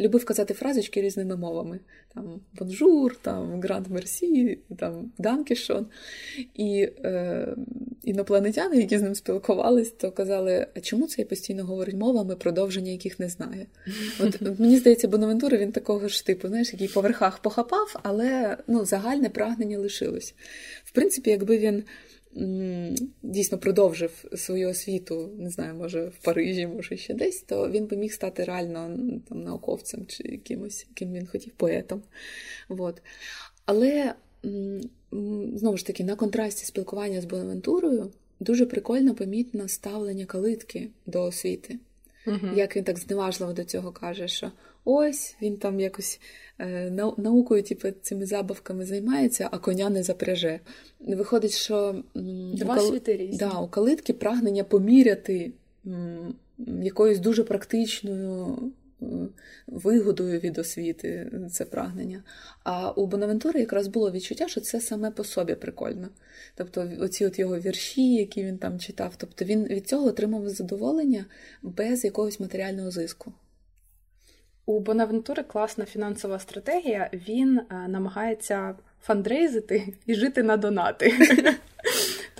[0.00, 1.78] любив казати фразочки різними мовами.
[2.14, 5.86] Там бонжур, там гранд мерсі, там данкішон.
[6.54, 7.48] І е,
[8.04, 13.20] інопланетяни, які з ним спілкувались, то казали, а чому цей постійно говорить мовами, продовження яких
[13.20, 13.66] не знає?
[14.20, 18.84] От Мені здається, Бонавентура він такого ж типу, знаєш, який по верхах похапав, але ну,
[18.84, 20.34] загальне прагнення лишилось.
[20.84, 21.84] В принципі, якби він.
[23.22, 27.96] Дійсно продовжив свою освіту, не знаю, може в Парижі, може ще десь, то він би
[27.96, 32.02] міг стати реально там, науковцем чи якимось, ким він хотів, поетом.
[32.68, 33.02] От.
[33.64, 34.14] Але
[35.54, 41.78] знову ж таки, на контрасті спілкування з Бонавентурою дуже прикольно помітно ставлення калитки до освіти.
[42.26, 44.52] uh Як він так зневажливо до цього каже, що
[44.84, 46.20] ось він там якось
[46.58, 50.60] е, наукою, типу, цими забавками займається, а коня не запряже.
[51.00, 53.00] Виходить, що Два у, кал...
[53.32, 55.52] да, у калитки прагнення поміряти
[55.86, 56.34] м,
[56.82, 58.58] якоюсь дуже практичною
[59.66, 62.22] вигодою від освіти це прагнення.
[62.64, 66.08] А у Бонавентури якраз було відчуття, що це саме по собі прикольно.
[66.54, 71.24] Тобто, оці от його вірші, які він там читав, тобто він від цього отримав задоволення
[71.62, 73.32] без якогось матеріального зиску.
[74.70, 77.10] У Бонавентури класна фінансова стратегія.
[77.12, 81.14] Він е, намагається фандрейзити і жити на донати.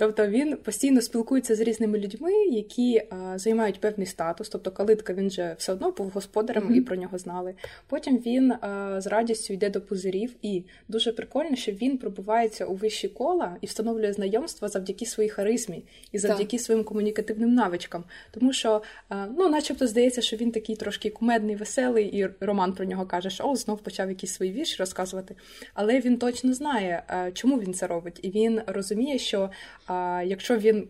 [0.01, 4.49] Тобто він постійно спілкується з різними людьми, які а, займають певний статус.
[4.49, 6.75] Тобто, калитка він же все одно був господарем mm-hmm.
[6.75, 7.53] і про нього знали.
[7.87, 12.75] Потім він а, з радістю йде до пузирів, і дуже прикольно, що він пробувається у
[12.75, 16.61] вищі кола і встановлює знайомства завдяки своїй харизмі і завдяки так.
[16.61, 18.03] своїм комунікативним навичкам.
[18.31, 22.85] Тому що, а, ну, начебто, здається, що він такий трошки кумедний, веселий, і Роман про
[22.85, 25.35] нього каже, що о, знов почав якісь свої вірші розказувати.
[25.73, 29.49] Але він точно знає, чому він це робить, і він розуміє, що
[29.91, 30.87] а якщо він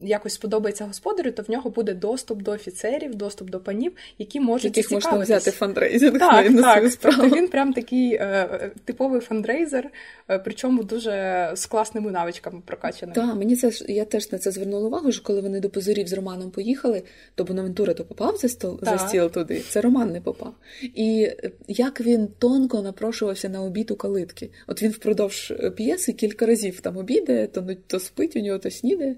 [0.00, 4.76] якось сподобається господарю, то в нього буде доступ до офіцерів, доступ до панів, які можуть
[4.76, 6.76] Яких можна взяти фандрейзинг так, на так.
[6.76, 7.16] свою справу.
[7.20, 9.90] Тобто він прям такий е, типовий фандрейзер,
[10.30, 13.14] е, причому дуже з класними навичками прокачаними.
[13.14, 16.12] Так, мені це я теж на це звернула увагу, що коли вони до позорів з
[16.12, 17.02] Романом поїхали,
[17.34, 19.62] то Бонавентура то попав за стол за стіл туди.
[19.68, 20.54] Це Роман не попав.
[20.82, 24.50] І е, як він тонко напрошувався на обід у калитки.
[24.66, 28.70] От він впродовж е, п'єси кілька разів там обідає, то то спить у нього, то
[28.70, 29.16] снідає.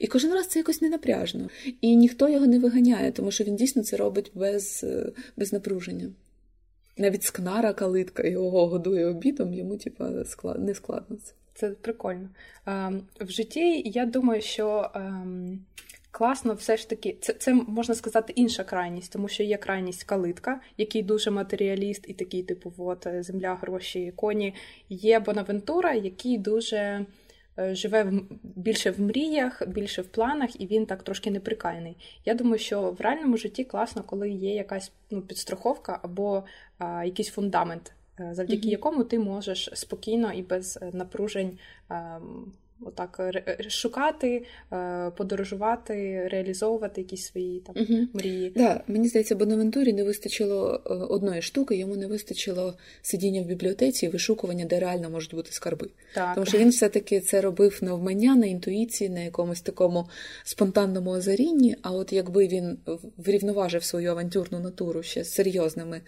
[0.00, 1.48] І кожен раз це якось ненапряжно.
[1.80, 6.10] І ніхто його не виганяє, тому що він дійсно це робить без, е, без напруження.
[6.96, 10.10] Навіть скнара калитка його годує обідом, йому типа
[10.58, 11.32] не складно це.
[11.54, 12.28] Це прикольно.
[13.20, 15.60] В житті я думаю, що ем,
[16.10, 20.60] класно все ж таки, це це можна сказати інша крайність, тому що є крайність калитка,
[20.76, 24.54] який дуже матеріаліст, і такий, типу, от, земля, гроші, коні.
[24.88, 27.06] Є Бонавентура, який дуже.
[27.58, 31.96] Е, живе в більше в мріях, більше в планах, і він так трошки неприкаяний.
[32.24, 36.44] Я думаю, що в реальному житті класно, коли є якась ну, підстраховка або
[36.78, 38.70] а, якийсь фундамент, е, завдяки mm-hmm.
[38.70, 41.58] якому ти можеш спокійно і без е, напружень.
[41.88, 48.06] А, ем, отак е, шукати, е, подорожувати, реалізовувати якісь свої там угу.
[48.12, 48.52] мрії.
[48.56, 54.06] Да, Мені здається, Бонавентурі не вистачило е, одної штуки, йому не вистачило сидіння в бібліотеці
[54.06, 55.88] і вишукування, де реально можуть бути скарби.
[56.14, 56.34] Так.
[56.34, 60.08] Тому що він все-таки це робив на вмання, на інтуїції, на якомусь такому
[60.44, 61.76] спонтанному озарінні.
[61.82, 62.78] А от якби він
[63.16, 66.00] врівноважив свою авантюрну натуру ще з серйозними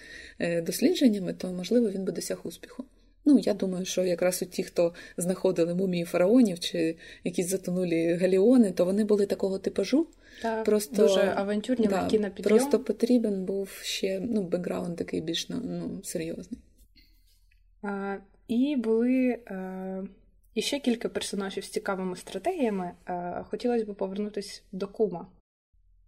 [0.63, 2.85] дослідженнями, то можливо він би досяг успіху.
[3.25, 8.73] Ну, я думаю, що якраз у ті, хто знаходили мумії фараонів чи якісь затонулі галіони,
[8.73, 10.07] то вони були такого типажу.
[10.43, 12.59] Так, просто дуже авантюрні, да, легкі на підйом.
[12.59, 16.61] Просто потрібен був ще ну, бекграунд такий більш ну, серйозний.
[17.83, 18.17] А,
[18.49, 20.03] І були а,
[20.55, 22.93] іще кілька персонажів з цікавими стратегіями.
[23.05, 25.27] А, Хотілося б повернутися до кума.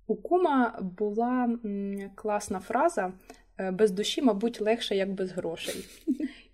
[0.07, 1.59] У кума була
[2.15, 3.13] класна фраза «Е,
[3.59, 5.85] без душі, мабуть, легше, як без грошей.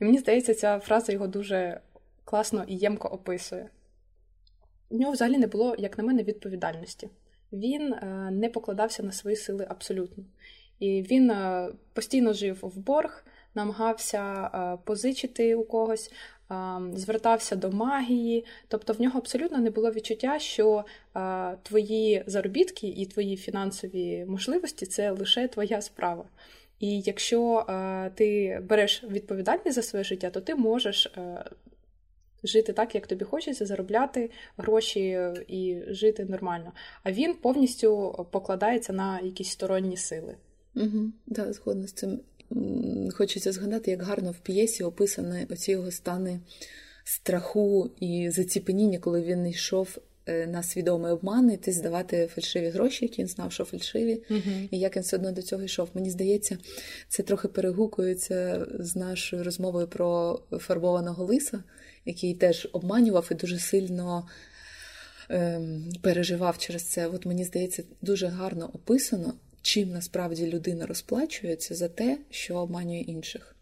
[0.01, 1.81] І мені здається, ця фраза його дуже
[2.25, 3.69] класно і ємко описує.
[4.91, 7.09] У нього взагалі не було, як на мене, відповідальності.
[7.53, 10.25] Він е, не покладався на свої сили абсолютно.
[10.79, 14.51] І він е, постійно жив в борг, намагався
[14.85, 16.13] позичити у когось,
[16.95, 20.85] звертався до магії, тобто в нього абсолютно не було відчуття, що
[21.63, 26.25] твої заробітки і твої фінансові можливості це лише твоя справа.
[26.81, 27.67] І якщо
[28.15, 31.13] ти береш відповідальність за своє життя, то ти можеш.
[32.45, 36.73] Жити так, як тобі хочеться, заробляти гроші і жити нормально.
[37.03, 40.37] А він повністю покладається на якісь сторонні сили.
[40.77, 42.21] Угу, Так, згодна з цим
[43.15, 46.41] хочеться згадати, як гарно в п'єсі описані оці його стани
[47.05, 53.23] страху і заціпеніння, коли він йшов е, на свідомий обман, іти здавати фальшиві гроші, які
[53.23, 55.89] він знав, що фальшиві, uh і як він все одно до цього йшов.
[55.95, 56.59] Мені здається,
[57.09, 61.63] це трохи перегукується з нашою розмовою про фарбованого лиса,
[62.05, 64.29] який теж обманював і дуже сильно.
[65.31, 67.07] Ем, переживав через це.
[67.07, 73.57] От мені здається, дуже гарно описано, чим насправді людина розплачується за те, що обманює інших.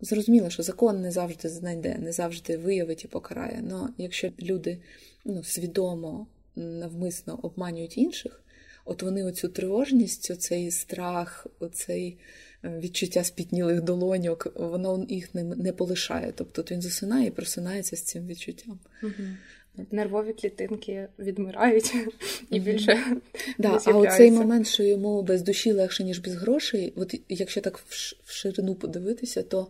[0.00, 3.64] Зрозуміло, що закон не завжди знайде, не завжди виявить і покарає.
[3.70, 4.78] Але якщо люди
[5.26, 8.42] ну, свідомо, навмисно обманюють інших,
[8.84, 12.18] от вони оцю тривожність, оцей страх, оцей
[12.64, 16.32] е, відчуття спітнілих долоньок, воно їх не не полишає.
[16.36, 18.78] Тобто він засинає і просинається з цим відчуттям.
[19.02, 19.12] Угу
[19.90, 21.94] нервові клітинки відмирають
[22.50, 22.98] і більше.
[23.58, 27.78] Да, А оцей момент, що йому без душі легше, ніж без грошей, от якщо так
[27.78, 29.68] в ширину подивитися, то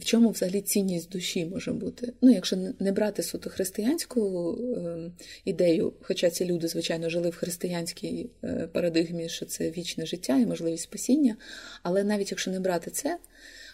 [0.00, 2.12] в чому взагалі цінність душі може бути?
[2.22, 5.10] Ну, якщо не брати суто християнську е,
[5.44, 10.46] ідею, хоча ці люди, звичайно, жили в християнській е, парадигмі, що це вічне життя і
[10.46, 11.36] можливість спасіння,
[11.82, 13.18] але навіть якщо не брати це.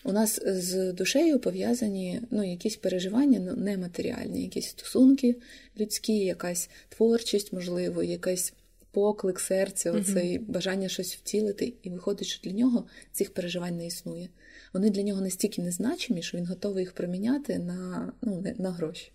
[0.04, 5.36] У нас з душею пов'язані ну, якісь переживання ну, нематеріальні, якісь стосунки
[5.80, 8.52] людські, якась творчість, можливо, якийсь
[8.92, 13.86] поклик серця, оцей mm бажання щось втілити, і виходить, що для нього цих переживань не
[13.86, 14.28] існує.
[14.72, 19.12] Вони для нього настільки незначимі, що він готовий їх проміняти на, ну, на гроші.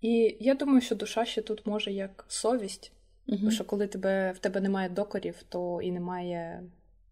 [0.00, 2.92] І я думаю, що душа ще тут може як совість,
[3.28, 6.62] mm що коли тебе в тебе немає докорів, то і немає,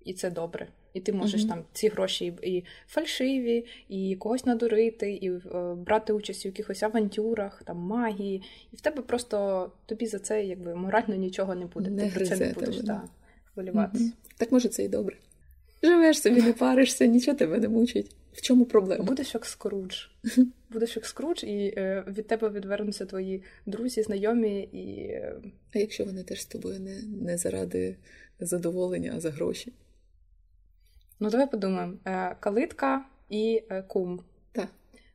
[0.05, 0.68] і це добре.
[0.94, 1.48] І ти можеш mm-hmm.
[1.48, 5.40] там ці гроші і фальшиві, і когось надурити, і е,
[5.76, 10.74] брати участь у якихось авантюрах, там магії, і в тебе просто тобі за це якби
[10.74, 11.90] морально нічого не буде.
[11.90, 13.03] Не ти про це не будеш да,
[13.55, 14.05] хвилюватися.
[14.05, 14.37] Mm-hmm.
[14.37, 15.16] Так може це і добре.
[15.83, 18.14] Живеш собі, не паришся, нічого тебе не мучить.
[18.33, 19.05] В чому проблема?
[19.05, 20.07] Будеш як скрудж.
[20.70, 25.00] Будеш як скрудж, і е, від тебе відвернуться твої друзі, знайомі і.
[25.00, 25.37] Е,
[25.74, 27.96] а якщо вони теж з тобою не, не заради
[28.40, 29.72] задоволення, а за гроші?
[31.20, 34.20] Ну, давай подумаємо: е, калитка і е, кум.
[34.52, 34.68] Так.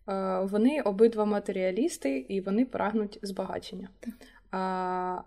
[0.10, 3.90] Е, вони обидва матеріалісти і вони прагнуть збагачення.
[4.00, 4.14] Так.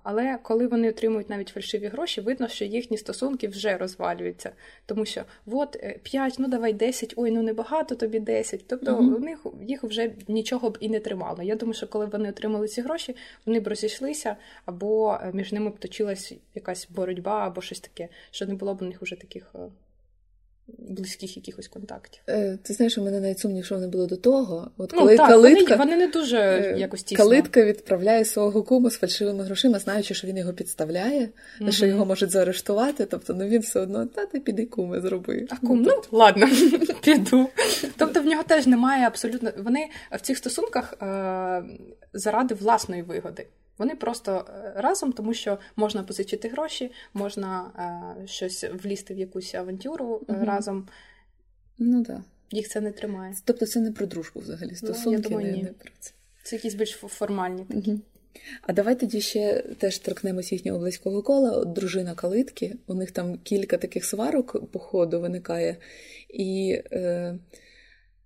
[0.03, 4.51] Але коли вони отримують навіть фальшиві гроші, видно, що їхні стосунки вже розвалюються.
[4.87, 8.65] Тому що от 5, ну давай 10, ой, ну небагато тобі 10.
[8.69, 11.43] Тобто у них їх вже нічого б і не тримало.
[11.43, 15.79] Я думаю, що коли вони отримали ці гроші, вони б розійшлися, або між ними б
[15.79, 19.55] точилась якась боротьба, або щось таке, що не було б у них вже таких
[20.79, 22.23] близьких якихось контактів.
[22.29, 24.71] Е, Ти знаєш, у мене навіть сумнів, що вони були до того.
[24.77, 27.25] От ну, так, калитка, вони, вони не дуже е, якось тісно.
[27.25, 31.29] Калитка відправляє свого кума з фальшивими грошима, знаючи, що він його підставляє,
[31.61, 33.05] mm що його можуть заарештувати.
[33.05, 35.47] Тобто, ну він все одно, та ти піди куми, зроби.
[35.51, 36.49] А кум, ну, ну ладно,
[37.03, 37.49] піду.
[37.97, 39.51] Тобто в нього теж немає абсолютно.
[39.59, 41.63] Вони в цих стосунках е-
[42.13, 43.47] заради власної вигоди.
[43.79, 47.71] Вони просто е, разом, тому що можна позичити гроші, можна
[48.23, 50.45] е, щось влізти в якусь авантюру угу.
[50.45, 50.89] разом.
[51.79, 52.21] Ну так.
[52.51, 53.35] Їх це не тримає.
[53.45, 54.75] Тобто це не про дружбу взагалі.
[54.75, 55.63] Стосунки ну, я думаю, не, ні.
[55.63, 56.13] не про це.
[56.43, 57.91] Це якісь більш формальні такі.
[57.91, 58.01] Угу.
[58.63, 61.51] А давай тоді ще теж торкнемось їхнього близького кола.
[61.51, 62.77] От дружина калитки.
[62.87, 65.77] У них там кілька таких сварок по ходу виникає.
[66.29, 67.39] І е,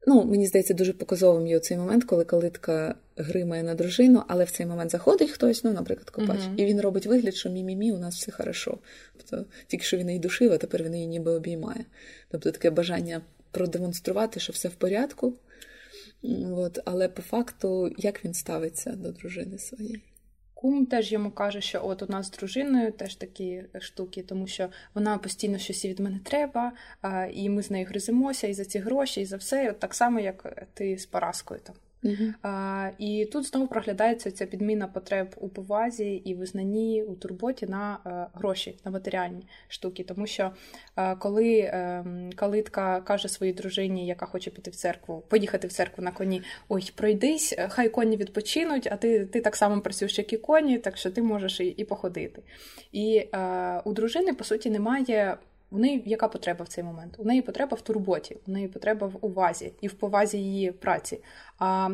[0.06, 4.50] Ну, мені здається, дуже показовим є цей момент, коли калитка гримає на дружину, але в
[4.50, 6.56] цей момент заходить хтось, ну, наприклад, копач, uh-huh.
[6.56, 8.78] і він робить вигляд, що мі-мі-мі, у нас все хорошо.
[9.16, 11.84] Тобто, тільки що він її душив, а тепер він її ніби обіймає.
[12.30, 15.34] Тобто таке бажання продемонструвати, що все в порядку.
[16.52, 20.02] От, Але по факту, як він ставиться до дружини своєї?
[20.62, 24.68] Кум теж йому каже, що от у нас з дружиною теж такі штуки, тому що
[24.94, 26.72] вона постійно щось від мене треба,
[27.32, 29.70] і ми з нею гризимося і за ці гроші, і за все.
[29.70, 31.76] От так само, як ти з Параскою там.
[32.04, 32.34] Uh-huh.
[32.42, 37.98] А, І тут знову проглядається ця підміна потреб у повазі і визнанні у турботі на
[38.04, 40.04] а, гроші, на матеріальні штуки.
[40.04, 40.50] Тому що
[40.94, 46.04] а, коли а, калитка каже своїй дружині, яка хоче піти в церкву, поїхати в церкву
[46.04, 50.36] на коні, ой, пройдись, хай коні відпочинуть, а ти ти так само працюєш, як і
[50.36, 52.42] коні, так що ти можеш і, і походити.
[52.92, 53.28] І
[53.84, 55.36] у дружини, по суті, немає.
[55.72, 57.14] У неї яка потреба в цей момент?
[57.18, 61.18] У неї потреба в турботі, у неї потреба в увазі і в повазі її праці.
[61.58, 61.90] А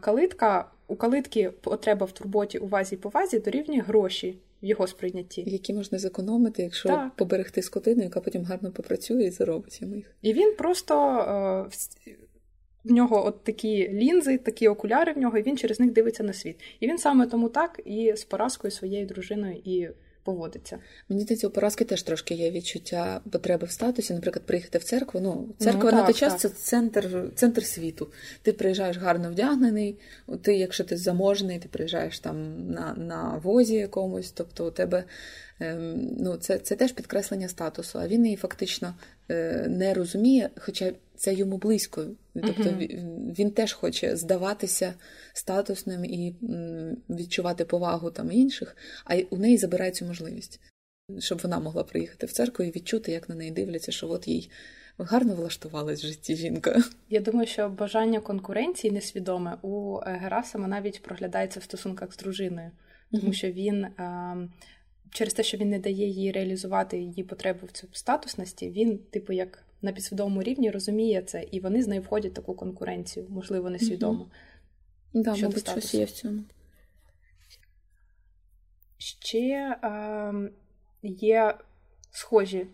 [0.00, 5.74] калитка у калитки потреба в турботі, увазі і повазі дорівнює гроші в його сприйнятті, які
[5.74, 7.16] можна зекономити, якщо так.
[7.16, 10.14] поберегти скотину, яка потім гарно попрацює і заробить йому їх.
[10.22, 10.94] І він просто
[12.06, 12.14] е,
[12.84, 16.32] в нього от такі лінзи, такі окуляри в нього, і він через них дивиться на
[16.32, 16.60] світ.
[16.80, 19.88] І він саме тому так і з поразкою своєю дружиною і
[20.24, 20.78] поводиться.
[21.08, 25.20] Мені здається, у поразки теж трошки є відчуття потреби в статусі, наприклад, приїхати в церкву.
[25.20, 28.08] Ну, церква ну, на той час це центр центр світу.
[28.42, 29.98] Ти приїжджаєш гарно вдягнений,
[30.42, 35.04] ти, якщо ти заможний, ти приїжджаєш там на на возі якомусь, тобто у тебе
[35.60, 38.94] ем, ну, це це теж підкреслення статусу, а він її фактично
[39.68, 42.06] не розуміє, хоча це йому близько.
[42.34, 43.34] Тобто uh-huh.
[43.38, 44.94] він теж хоче здаватися
[45.32, 46.36] статусним і
[47.10, 50.60] відчувати повагу там інших, а у неї забирає цю можливість,
[51.18, 54.50] щоб вона могла приїхати в церкву і відчути, як на неї дивляться, що от їй
[54.98, 56.82] гарно влаштувалась в житті жінка.
[57.10, 62.70] Я думаю, що бажання конкуренції несвідоме у е, Герасима навіть проглядається в стосунках з дружиною,
[63.10, 63.32] тому uh-huh.
[63.32, 63.86] що він.
[65.12, 69.32] Через те, що він не дає їй реалізувати її потребу в цю статусності, він, типу,
[69.32, 73.70] як на підсвідомому рівні розуміє це, і вони з нею входять в таку конкуренцію, можливо,
[73.70, 74.24] несвідомо.
[75.14, 75.22] Mm-hmm.
[75.22, 76.42] Да, мабуть, щось є в цьому.
[78.98, 80.50] Ще е,
[81.02, 81.58] є
[82.10, 82.66] схожі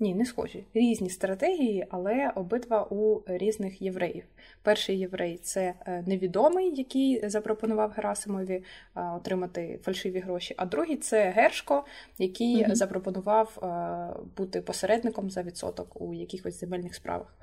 [0.00, 0.64] ні, не схожі.
[0.74, 4.24] Різні стратегії, але обидва у різних євреїв.
[4.62, 8.62] Перший єврей це е, невідомий, який запропонував Герасимові е,
[8.94, 10.54] отримати фальшиві гроші.
[10.56, 11.84] А другий це Гершко,
[12.18, 12.74] який угу.
[12.74, 17.34] запропонував е, бути посередником за відсоток у якихось земельних справах.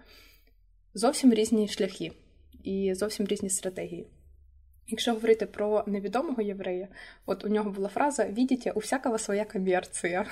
[0.94, 2.12] Зовсім різні шляхи
[2.64, 4.08] і зовсім різні стратегії.
[4.88, 6.88] Якщо говорити про невідомого єврея,
[7.26, 10.26] от у нього була фраза «Відітя, у всякого своя комерція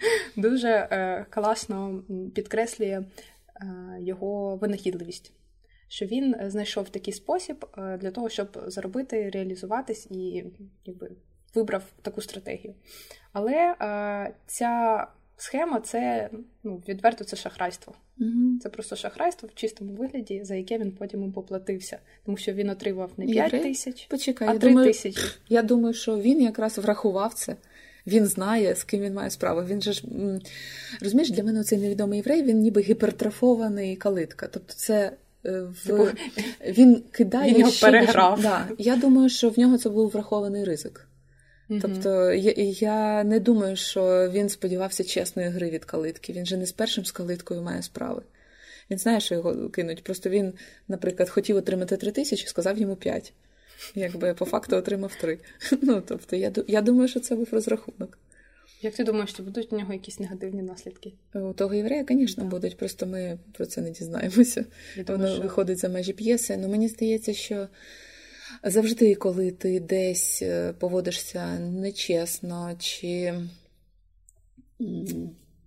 [0.36, 2.02] дуже е, класно
[2.34, 3.02] підкреслює
[3.56, 3.66] е,
[4.00, 5.32] його винахідливість.
[5.88, 10.44] Що він знайшов такий спосіб е, для того, щоб заробити, реалізуватись і
[10.84, 11.10] якби
[11.54, 12.74] вибрав таку стратегію.
[13.32, 13.74] Але
[14.46, 16.30] ця схема це
[16.62, 17.94] ну, відверто це шахрайство.
[18.62, 23.10] Це просто шахрайство в чистому вигляді, за яке він потім поплатився, тому що він отримав
[23.16, 25.22] не 5 тисяч, Почекай, а 3 тисячі.
[25.48, 27.56] Я думаю, що він якраз врахував це.
[28.06, 29.62] Він знає, з ким він має справу.
[29.64, 30.02] Він же ж
[31.00, 34.48] розумієш, для мене цей невідомий єврей, він ніби гіпертрофований калитка.
[34.52, 35.12] Тобто, це
[35.46, 36.06] е, в типу,
[36.68, 38.42] він кидає він його ще переграв.
[38.42, 38.68] Да.
[38.78, 41.06] Я думаю, що в нього це був врахований ризик.
[41.70, 46.32] mm Тобто я, я не думаю, що він сподівався чесної гри від калитки.
[46.32, 48.22] Він же не з першим з калиткою має справи.
[48.90, 50.04] Він знає, що його кинуть.
[50.04, 50.52] Просто він,
[50.88, 53.32] наприклад, хотів отримати три тисячі, сказав йому п'ять
[53.94, 55.38] якби по факту отримав три.
[55.82, 58.18] Ну, тобто, я я думаю, що це був розрахунок.
[58.82, 61.12] Як ти думаєш, що будуть у нього якісь негативні наслідки?
[61.34, 62.50] У того єврея, звісно, да.
[62.50, 64.64] будуть, просто ми про це не дізнаємося.
[64.96, 65.42] Я Воно що...
[65.42, 66.56] виходить за межі п'єси.
[66.56, 67.68] Ну мені здається, що
[68.64, 73.34] завжди, коли ти десь е, поводишся нечесно, чи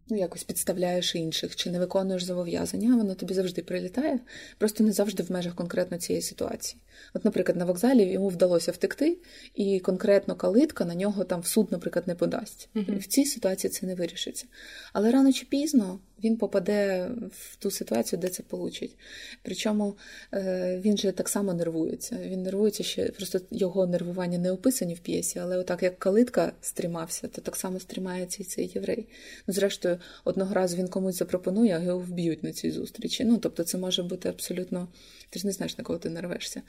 [0.10, 4.20] ну, якось підставляєш інших, чи не виконуєш зобов'язання, воно тобі завжди прилітає,
[4.58, 6.82] просто не завжди в межах конкретно цієї ситуації.
[7.14, 9.18] От, наприклад, на вокзалі йому вдалося втекти,
[9.56, 12.70] і конкретно калитка на нього там в суд, наприклад, не подасть.
[12.76, 14.46] uh В цій ситуації це не вирішиться.
[14.94, 18.98] Але рано чи пізно він попаде в ту ситуацію, де це получить.
[19.42, 19.98] Причому
[20.34, 22.18] е, він же так само нервується.
[22.22, 27.28] Він нервується ще просто його нервування не описані в п'єсі, але отак як калитка стрімався,
[27.28, 29.08] то так само стрімається і цей єврей.
[29.48, 29.93] Ну, зрештою,
[30.24, 33.26] одного разу він комусь запропонує, а його вб'ють на цій зустрічі.
[33.26, 34.88] Ну, тобто, це може бути абсолютно.
[35.30, 36.62] Ти ж не знаєш, на кого ти нарвешся.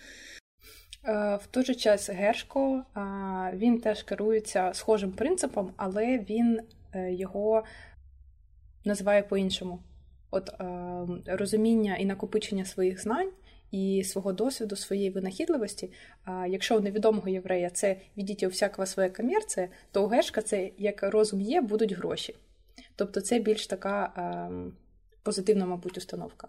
[1.04, 2.84] Е, в той же час Гершко
[3.54, 6.60] він теж керується схожим принципом, але він
[6.94, 7.64] е, його
[8.84, 9.78] називає по-іншому.
[10.30, 10.50] От
[11.26, 13.30] розуміння і накопичення своїх знань
[13.74, 15.92] і свого досвіду, своєї винахідливості.
[16.48, 21.02] Якщо у невідомого єврея це відіть у всякого своя комерція, то у Гершка це як
[21.02, 22.34] розум є, будуть гроші.
[22.96, 24.12] Тобто це більш така
[25.22, 26.48] позитивна, мабуть, установка.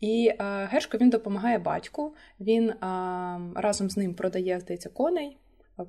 [0.00, 2.72] І Гершко він допомагає батьку, він
[3.54, 5.36] разом з ним продає, здається, коней.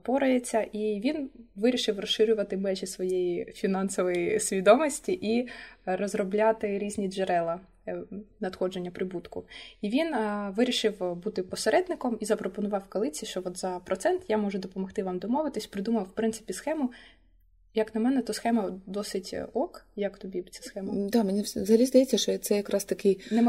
[0.03, 5.47] порається, і він вирішив розширювати межі своєї фінансової свідомості і
[5.85, 7.59] розробляти різні джерела.
[7.87, 7.97] Е,
[8.39, 9.43] надходження прибутку.
[9.81, 14.57] І він а, вирішив бути посередником і запропонував калиці, що от за процент я можу
[14.57, 16.91] допомогти вам домовитись, придумав в принципі схему,
[17.73, 19.85] як на мене, то схема досить е, ок.
[19.95, 20.93] Як тобі ця схема?
[21.09, 23.41] Да, мені взагалі здається, що це якраз такий не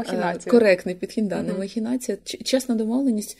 [0.51, 2.17] коректний підхід, да, не махінація.
[2.23, 3.37] Чесна домовленість,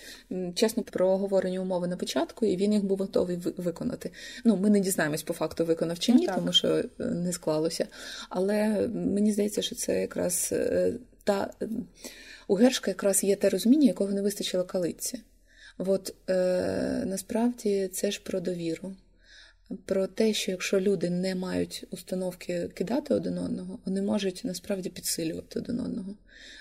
[0.56, 4.12] чесно проговорені умови на початку, і він їх був готовий виконати.
[4.46, 7.88] Ну, ми не дізнаємось по факту, виконав чи ні, ну, тому що е, не склалося.
[8.30, 11.50] Але мені здається, що це якраз е, та
[12.48, 15.20] у Гершка якраз є те розуміння, якого не вистачило калиці.
[15.78, 18.96] От е, насправді це ж про довіру
[19.86, 25.60] про те, що якщо люди не мають установки кидати один одного, вони можуть насправді підсилювати
[25.60, 26.16] один одного.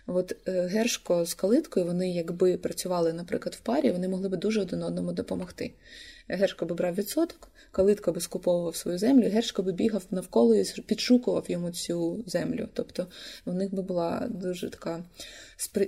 [0.06, 4.60] От е, Гершко з калиткою, вони, якби працювали, наприклад, в парі, вони могли би дуже
[4.60, 5.72] один одному допомогти.
[6.28, 11.50] Гершко би брав відсоток, калитка би скуповував свою землю, Гершко би бігав навколо і підшукував
[11.50, 12.68] йому цю землю.
[12.72, 13.06] Тобто
[13.46, 15.04] у них би була дуже така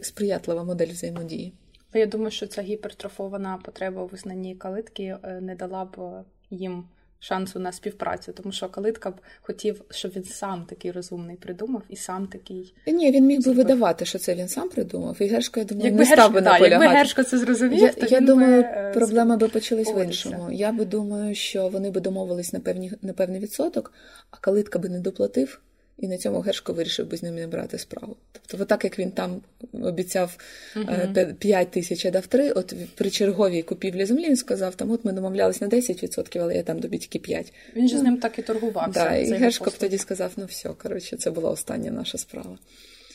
[0.02, 1.52] сприятлива модель взаємодії.
[1.94, 6.84] Я думаю, що ця гіпертрофована потреба у визнанні калитки е, не дала б їм
[7.20, 11.96] шансу на співпрацю, тому що Калитка б хотів, щоб він сам такий розумний придумав і
[11.96, 12.74] сам такий.
[12.86, 15.16] Ні, він міг би видавати, що це він сам придумав.
[15.20, 16.84] І Гершко, я думаю, якби не Гершко, став би да, наполягати.
[16.84, 20.04] Якби Гершко це зрозумів, я, то я він думаю, би, е, проблема би почалась в
[20.04, 20.48] іншому.
[20.52, 23.92] Я би думаю, що вони би домовились на певні на певний відсоток,
[24.30, 25.60] а Калитка би не доплатив.
[26.00, 28.16] І на цьому Гершко вирішив би з ним не брати справу.
[28.46, 29.40] Тобто, так як він там
[29.72, 30.36] обіцяв
[30.76, 35.04] uh 5 тисяч, а дав 3, от при черговій купівлі землі він сказав, там от
[35.04, 37.52] ми домовлялись на 10%, але я там добі тільки 5.
[37.76, 39.04] Він же ну, з ним так і торгувався.
[39.04, 42.58] Да, І Гершко б тоді сказав: ну все, коротше, це була остання наша справа.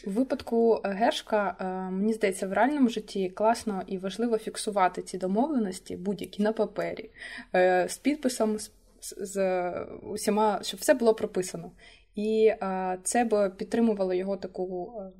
[0.05, 5.17] У випадку е, Гершка, е, мені здається, в реальному житті класно і важливо фіксувати ці
[5.17, 7.09] домовленості будь-які на папері
[7.55, 8.57] е, з підписом,
[9.01, 9.71] з
[10.03, 11.71] усіма, щоб все було прописано.
[12.15, 15.11] І а, це б підтримувало його таку а,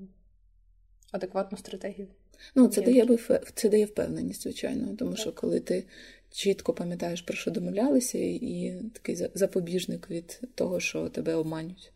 [1.12, 2.08] адекватну стратегію.
[2.56, 3.18] Ну, це дає
[3.54, 5.20] це дає впевненість, звичайно, тому так.
[5.20, 5.84] що коли ти
[6.32, 11.92] чітко пам'ятаєш, про що домовлялися, і такий запобіжник від того, що тебе обманюють.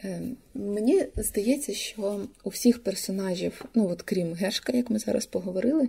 [0.00, 5.88] Ем, мені здається, що у всіх персонажів, ну от крім Гешка, як ми зараз поговорили,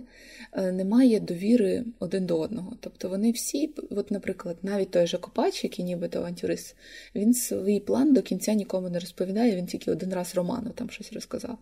[0.52, 2.76] е, немає довіри один до одного.
[2.80, 6.76] Тобто вони всі, от, наприклад, навіть той же Копач, який нібито авантюрист,
[7.14, 11.12] він свій план до кінця нікому не розповідає, він тільки один раз Роману там щось
[11.12, 11.58] розказав.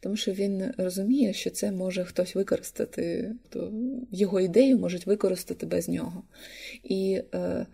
[0.00, 3.72] Тому що він розуміє, що це може хтось використати, то
[4.10, 6.22] його ідею можуть використати без нього.
[6.84, 7.66] І е,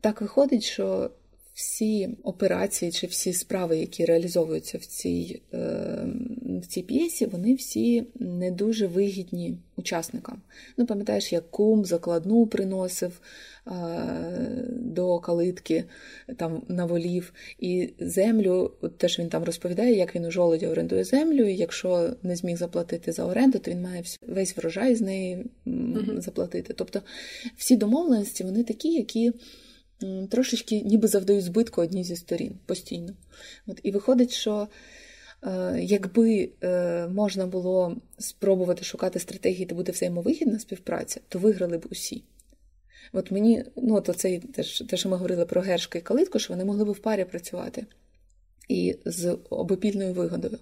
[0.00, 1.10] так виходить, що
[1.58, 6.06] всі операції чи всі справи, які реалізовуються в цій е,
[6.62, 10.42] в цій п'єсі, вони всі не дуже вигідні учасникам.
[10.76, 13.20] Ну, пам'ятаєш, як кум закладну приносив
[13.66, 13.70] е,
[14.70, 15.84] до калитки
[16.36, 21.04] там на волів, і землю, от теж він там розповідає, як він у жолоді орендує
[21.04, 25.46] землю, і якщо не зміг заплатити за оренду, то він має весь врожай з неї
[26.16, 26.74] заплатити.
[26.74, 27.02] Тобто
[27.56, 29.32] всі домовленості вони такі, які
[30.30, 33.14] трошечки ніби завдають збитку одній зі сторін постійно.
[33.66, 34.68] От, І виходить, що
[35.42, 41.86] е, якби е, можна було спробувати шукати стратегії, де буде взаємовигідна співпраця, то виграли б
[41.90, 42.22] усі.
[43.12, 44.40] От мені, ну, то це
[44.88, 47.86] те, що ми говорили про Гершка і Калитку, що вони могли б в парі працювати.
[48.68, 50.58] І з обопільною вигодою,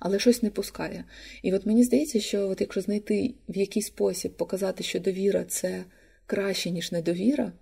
[0.00, 1.04] але щось не пускає.
[1.42, 5.84] І от мені здається, що от якщо знайти в який спосіб показати, що довіра це
[6.26, 7.52] краще, ніж недовіра,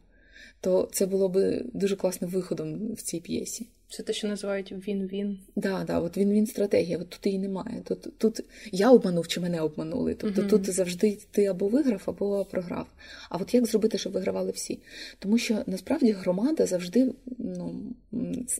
[0.61, 3.67] то це було би дуже класним виходом в цій п'єсі.
[3.91, 5.39] Це те, що називають він-він.
[5.57, 6.99] Да, да, от він-він стратегія.
[6.99, 7.83] От тут її немає.
[7.85, 8.41] Тут тут
[8.73, 10.15] я обманув чи мене обманули.
[10.15, 12.87] Тобто uh тут завжди ти або виграв, або програв.
[13.31, 14.79] А от як зробити, щоб вигравали всі?
[15.19, 17.75] Тому що насправді громада завжди ну,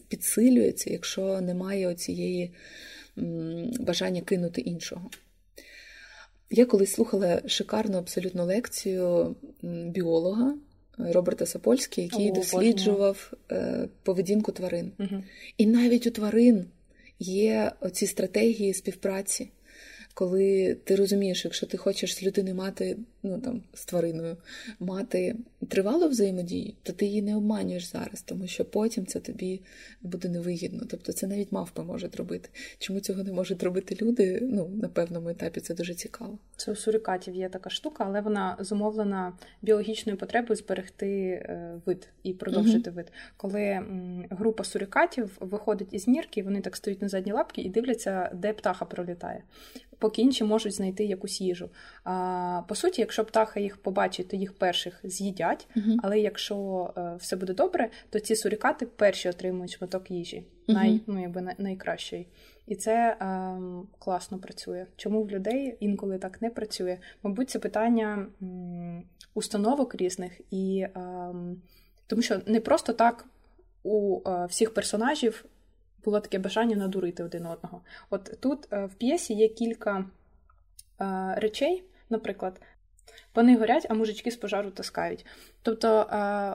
[0.07, 2.53] підсилюється, якщо немає цієї
[3.79, 5.09] бажання кинути іншого.
[6.49, 10.55] Я колись слухала шикарну абсолютну лекцію біолога.
[10.99, 14.91] Роберта Сапольський, який О, досліджував е, поведінку тварин.
[14.99, 15.23] Угу.
[15.57, 16.65] І навіть у тварин
[17.19, 19.49] є оці стратегії співпраці
[20.19, 24.37] коли ти розумієш, якщо ти хочеш з людини мати, ну там з твариною,
[24.79, 25.35] мати
[25.67, 29.61] тривалу взаємодію, то ти її не обманюєш зараз, тому що потім це тобі
[30.01, 30.81] буде невигідно.
[30.89, 32.49] Тобто це навіть мавпи можуть робити.
[32.79, 34.39] Чому цього не можуть робити люди?
[34.41, 36.37] Ну, на певному етапі це дуже цікаво.
[36.57, 42.33] Це у сурикатів є така штука, але вона зумовлена біологічною потребою зберегти е, вид і
[42.33, 43.11] продовжити uh вид.
[43.37, 43.81] Коли
[44.29, 48.85] група сурикатів виходить із нірки, вони так стоять на задні лапки і дивляться, де птаха
[48.85, 49.43] пролітає
[49.99, 51.69] поки інші можуть знайти якусь їжу.
[52.03, 55.67] А по суті, якщо птаха їх побачить, то їх перших з'їдять.
[55.75, 60.73] uh Але якщо е, все буде добре, то ці сурікати перші отримують шматок їжі, uh
[60.73, 62.27] най, ну, якби найкращої.
[62.67, 63.57] І це е,
[63.99, 64.85] класно працює.
[64.95, 66.97] Чому в людей інколи так не працює?
[67.23, 69.03] Мабуть, це питання м,
[69.33, 71.33] установок різних, і е,
[72.07, 73.25] тому що не просто так
[73.83, 75.45] у е, всіх персонажів
[76.05, 77.81] було таке бажання надурити один одного.
[78.09, 80.05] От тут е, в п'єсі є кілька
[81.01, 82.61] е, речей, наприклад.
[83.35, 85.25] Вони горять, а мужички з пожару таскають.
[85.61, 86.05] Тобто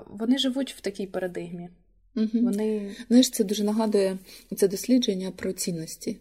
[0.06, 1.68] вони живуть в такій парадигмі.
[2.16, 2.28] Угу.
[2.32, 2.96] Вони...
[3.08, 4.18] Знаєш, це дуже нагадує
[4.56, 6.16] це дослідження про цінності.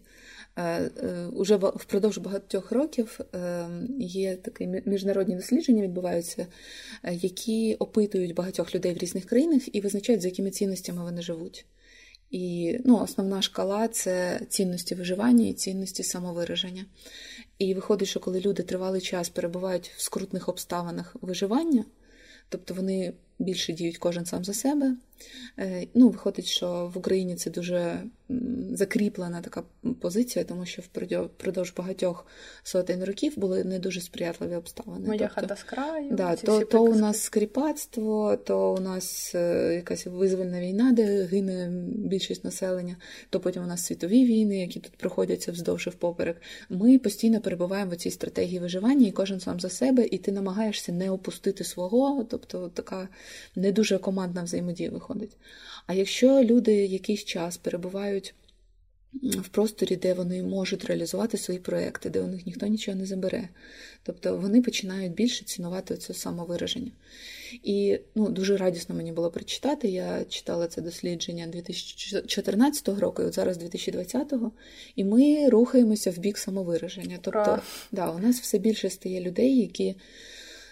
[0.56, 3.66] Е, е, уже впродовж багатьох років е,
[3.98, 6.46] є такі міжнародні дослідження, відбуваються,
[7.10, 11.66] які опитують багатьох людей в різних країнах і визначають, за якими цінностями вони живуть.
[12.34, 16.84] І ну, основна шкала це цінності виживання і цінності самовираження.
[17.58, 21.84] І виходить, що коли люди тривалий час перебувають в скрутних обставинах виживання,
[22.48, 24.96] тобто вони більше діють кожен сам за себе.
[25.58, 28.02] Е, ну, Виходить, що в Україні це дуже
[28.72, 29.62] закріплена така
[30.00, 32.26] позиція, тому що впродовж багатьох
[32.62, 35.06] сотень років були не дуже сприятливі обставини.
[35.06, 36.10] Моя тобто, хата з краю.
[36.12, 41.70] Да, то то у нас скріпацтво, то у нас е, якась визвольна війна, де гине
[41.88, 42.96] більшість населення,
[43.30, 46.42] то потім у нас світові війни, які тут проходяться вздовж і впоперек.
[46.68, 50.92] Ми постійно перебуваємо в цій стратегії виживання, і кожен сам за себе, і ти намагаєшся
[50.92, 53.08] не опустити свого, тобто така
[53.56, 55.36] не дуже командна взаємодія виходить.
[55.86, 58.34] А якщо люди якийсь час перебувають
[59.22, 63.48] в просторі, де вони можуть реалізувати свої проекти, де у них ніхто нічого не забере,
[64.02, 66.90] тобто вони починають більше цінувати це самовираження.
[67.62, 69.88] І ну, дуже радісно мені було прочитати.
[69.88, 74.52] Я читала це дослідження 2014 року, і от зараз 2020-го,
[74.96, 77.18] і ми рухаємося в бік самовираження.
[77.22, 77.58] Тобто,
[77.92, 79.94] да, у нас все більше стає людей, які.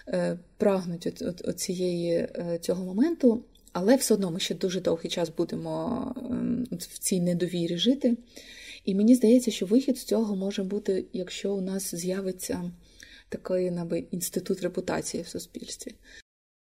[0.09, 4.81] Е, прагнуть от, от, от цієї, е, цього моменту, але все одно ми ще дуже
[4.81, 8.17] довгий час будемо ем, в цій недовірі жити.
[8.85, 12.73] І мені здається, що вихід з цього може бути, якщо у нас з'явиться
[13.29, 15.93] такий наби, інститут репутації в суспільстві.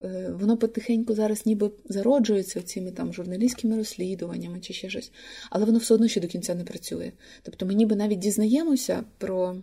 [0.05, 5.13] Е, воно потихеньку зараз ніби зароджується цими там журналістськими розслідуваннями чи ще щось,
[5.51, 7.13] але воно все одно ще до кінця не працює.
[7.43, 9.57] Тобто ми ніби навіть дізнаємося про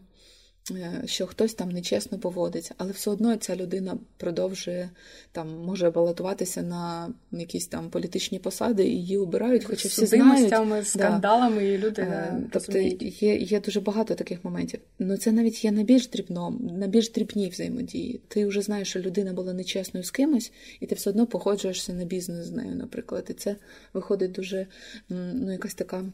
[1.06, 4.90] що хтось там нечесно поводиться, але все одно ця людина продовжує
[5.32, 10.88] там, може балотуватися на якісь там політичні посади і її обирають, хоча всі знають.
[10.88, 11.62] скандалами, да.
[11.62, 14.80] і люди е, тобто є є дуже багато таких моментів.
[15.00, 18.22] Ну це навіть є на більш дрібному, на більш дрібній взаємодії.
[18.28, 22.06] Ти вже знаєш, що людина була нечесною з кимось, і ти все одно погоджуєшся на
[22.06, 23.26] бізнес з нею, наприклад.
[23.30, 23.56] І це
[23.94, 24.68] виходить дуже
[25.10, 26.06] ну, якась така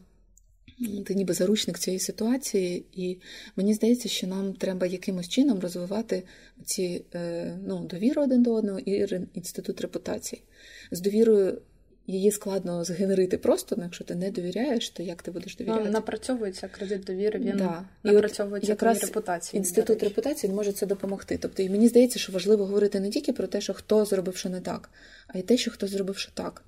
[1.06, 3.18] ти ніби заручник цієї ситуації, і
[3.56, 6.24] мені здається, що нам треба якимось чином розвивати
[6.66, 10.42] ці е, ну, довіру один до одного і інститут репутації.
[10.92, 11.62] З довірою
[12.08, 15.84] її складно згенерити просто, ну, якщо ти не довіряєш, то як ти будеш довіряти?
[15.86, 17.86] Ну, напрацьовується кредит довіри, він да.
[18.04, 19.58] напрацьовується якраз репутації.
[19.58, 21.38] Інститут репутації може це допомогти.
[21.42, 24.50] Тобто, і мені здається, що важливо говорити не тільки про те, що хто зробив що
[24.50, 24.90] не так,
[25.28, 26.64] а й те, що хто зробив що так.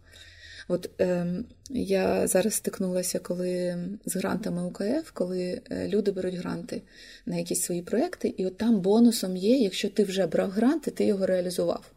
[0.68, 1.26] От е,
[1.70, 6.82] я зараз стикнулася коли з грантами УКФ, коли е, люди беруть гранти
[7.26, 11.06] на якісь свої проекти, і от там бонусом є, якщо ти вже брав гранти, ти
[11.06, 11.92] його реалізував.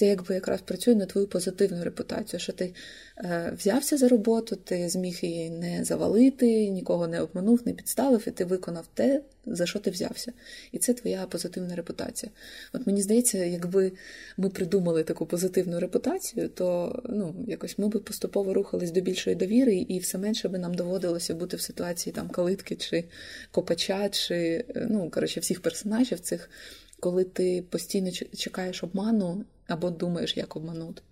[0.00, 2.74] Це якби якраз працює на твою позитивну репутацію, що ти
[3.18, 8.30] е, взявся за роботу, ти зміг її не завалити, нікого не обманув, не підставив, і
[8.30, 10.32] ти виконав те, за що ти взявся.
[10.72, 12.32] І це твоя позитивна репутація.
[12.72, 13.92] От мені здається, якби
[14.36, 19.76] ми придумали таку позитивну репутацію, то ну, якось ми б поступово рухались до більшої довіри,
[19.76, 23.04] і все менше би нам доводилося бути в ситуації там калитки чи
[23.50, 26.50] копача, чи ну коротше всіх персонажів цих
[27.00, 31.02] коли ти постійно чекаєш обману або думаєш, як обманути.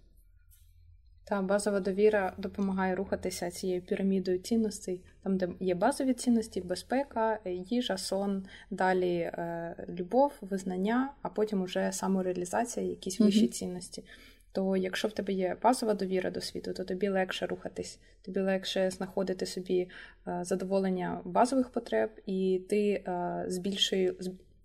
[1.24, 7.96] Та базова довіра допомагає рухатися цією пірамідою цінностей, там, де є базові цінності, безпека, їжа,
[7.96, 13.52] сон, далі е, любов, визнання, а потім уже самореалізація, якісь вищі mm-hmm.
[13.52, 14.04] цінності.
[14.52, 18.90] То якщо в тебе є базова довіра до світу, то тобі легше рухатись, тобі легше
[18.90, 19.88] знаходити собі
[20.28, 24.16] е, задоволення базових потреб, і ти е, з більшою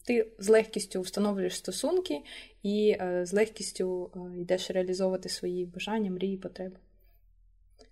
[0.03, 2.21] ти з легкістю встановлюєш стосунки
[2.63, 6.75] і е, з легкістю е, йдеш реалізовувати свої бажання, мрії, потреби.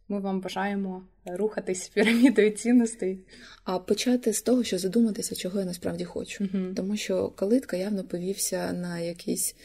[0.08, 3.20] Ми вам бажаємо рухатись пірамідою цінностей.
[3.64, 6.44] А почати з того, що задуматися, чого я насправді хочу.
[6.44, 9.56] uh Тому що калитка явно повівся на якісь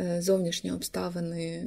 [0.00, 1.64] е, зовнішні обставини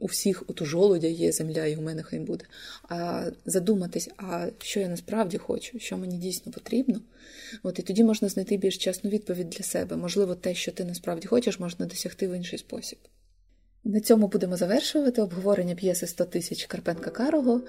[0.00, 2.44] у всіх от у жолудя є земля, і у мене хай буде.
[2.82, 7.00] А задуматись, а що я насправді хочу, що мені дійсно потрібно.
[7.62, 9.96] От І тоді можна знайти більш чесну відповідь для себе.
[9.96, 12.98] Можливо, те, що ти насправді хочеш, можна досягти в інший спосіб.
[13.84, 17.60] На цьому будемо завершувати обговорення п'єси 100 тисяч Карпенка Карого.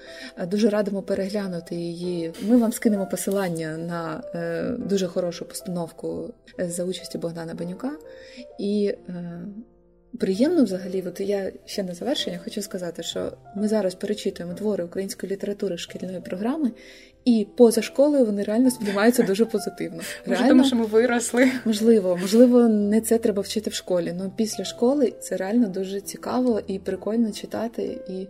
[0.46, 2.32] Дуже радимо переглянути її.
[2.42, 7.98] Ми вам скинемо посилання на е, дуже хорошу постановку за участі Богдана Бенюка.
[8.58, 9.42] І е,
[10.18, 15.32] Приємно взагалі, от я ще на завершення хочу сказати, що ми зараз перечитуємо твори української
[15.32, 16.72] літератури шкільної програми,
[17.24, 20.00] і поза школою вони реально сприймаються дуже позитивно.
[20.26, 21.50] Реально, тому що ми виросли.
[21.64, 26.60] Можливо, можливо, не це треба вчити в школі, але після школи це реально дуже цікаво
[26.66, 27.98] і прикольно читати.
[28.08, 28.26] І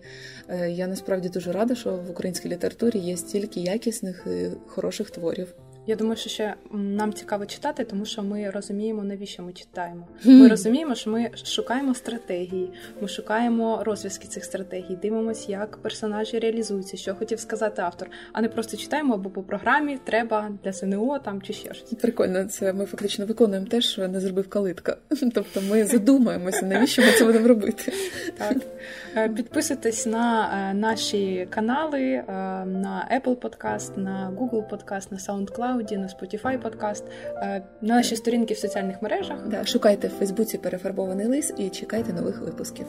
[0.48, 5.54] е, я насправді дуже рада, що в українській літературі є стільки якісних і хороших творів.
[5.86, 10.06] Я думаю, що ще нам цікаво читати, тому що ми розуміємо, навіщо ми читаємо.
[10.24, 12.70] Ми розуміємо, що ми шукаємо стратегії,
[13.00, 18.48] ми шукаємо розв'язки цих стратегій, дивимося, як персонажі реалізуються, що хотів сказати автор, а не
[18.48, 21.94] просто читаємо або по програмі треба для СНО там чи ще щось.
[21.94, 24.96] Прикольно, це ми фактично виконуємо те, що не зробив калитка.
[25.34, 27.92] Тобто ми задумаємося, навіщо ми це будемо робити.
[28.38, 28.56] Так
[29.16, 32.24] е, підписуйтесь на е, наші канали, е,
[32.66, 35.71] на Apple Podcast, на Google Podcast, на SoundCloud.
[35.72, 37.04] SoundCloud, на Spotify подкаст,
[37.36, 39.48] е, на наші сторінки в соціальних мережах.
[39.48, 42.86] Да, Шукайте в Фейсбуці перефарбований лис і чекайте нових випусків.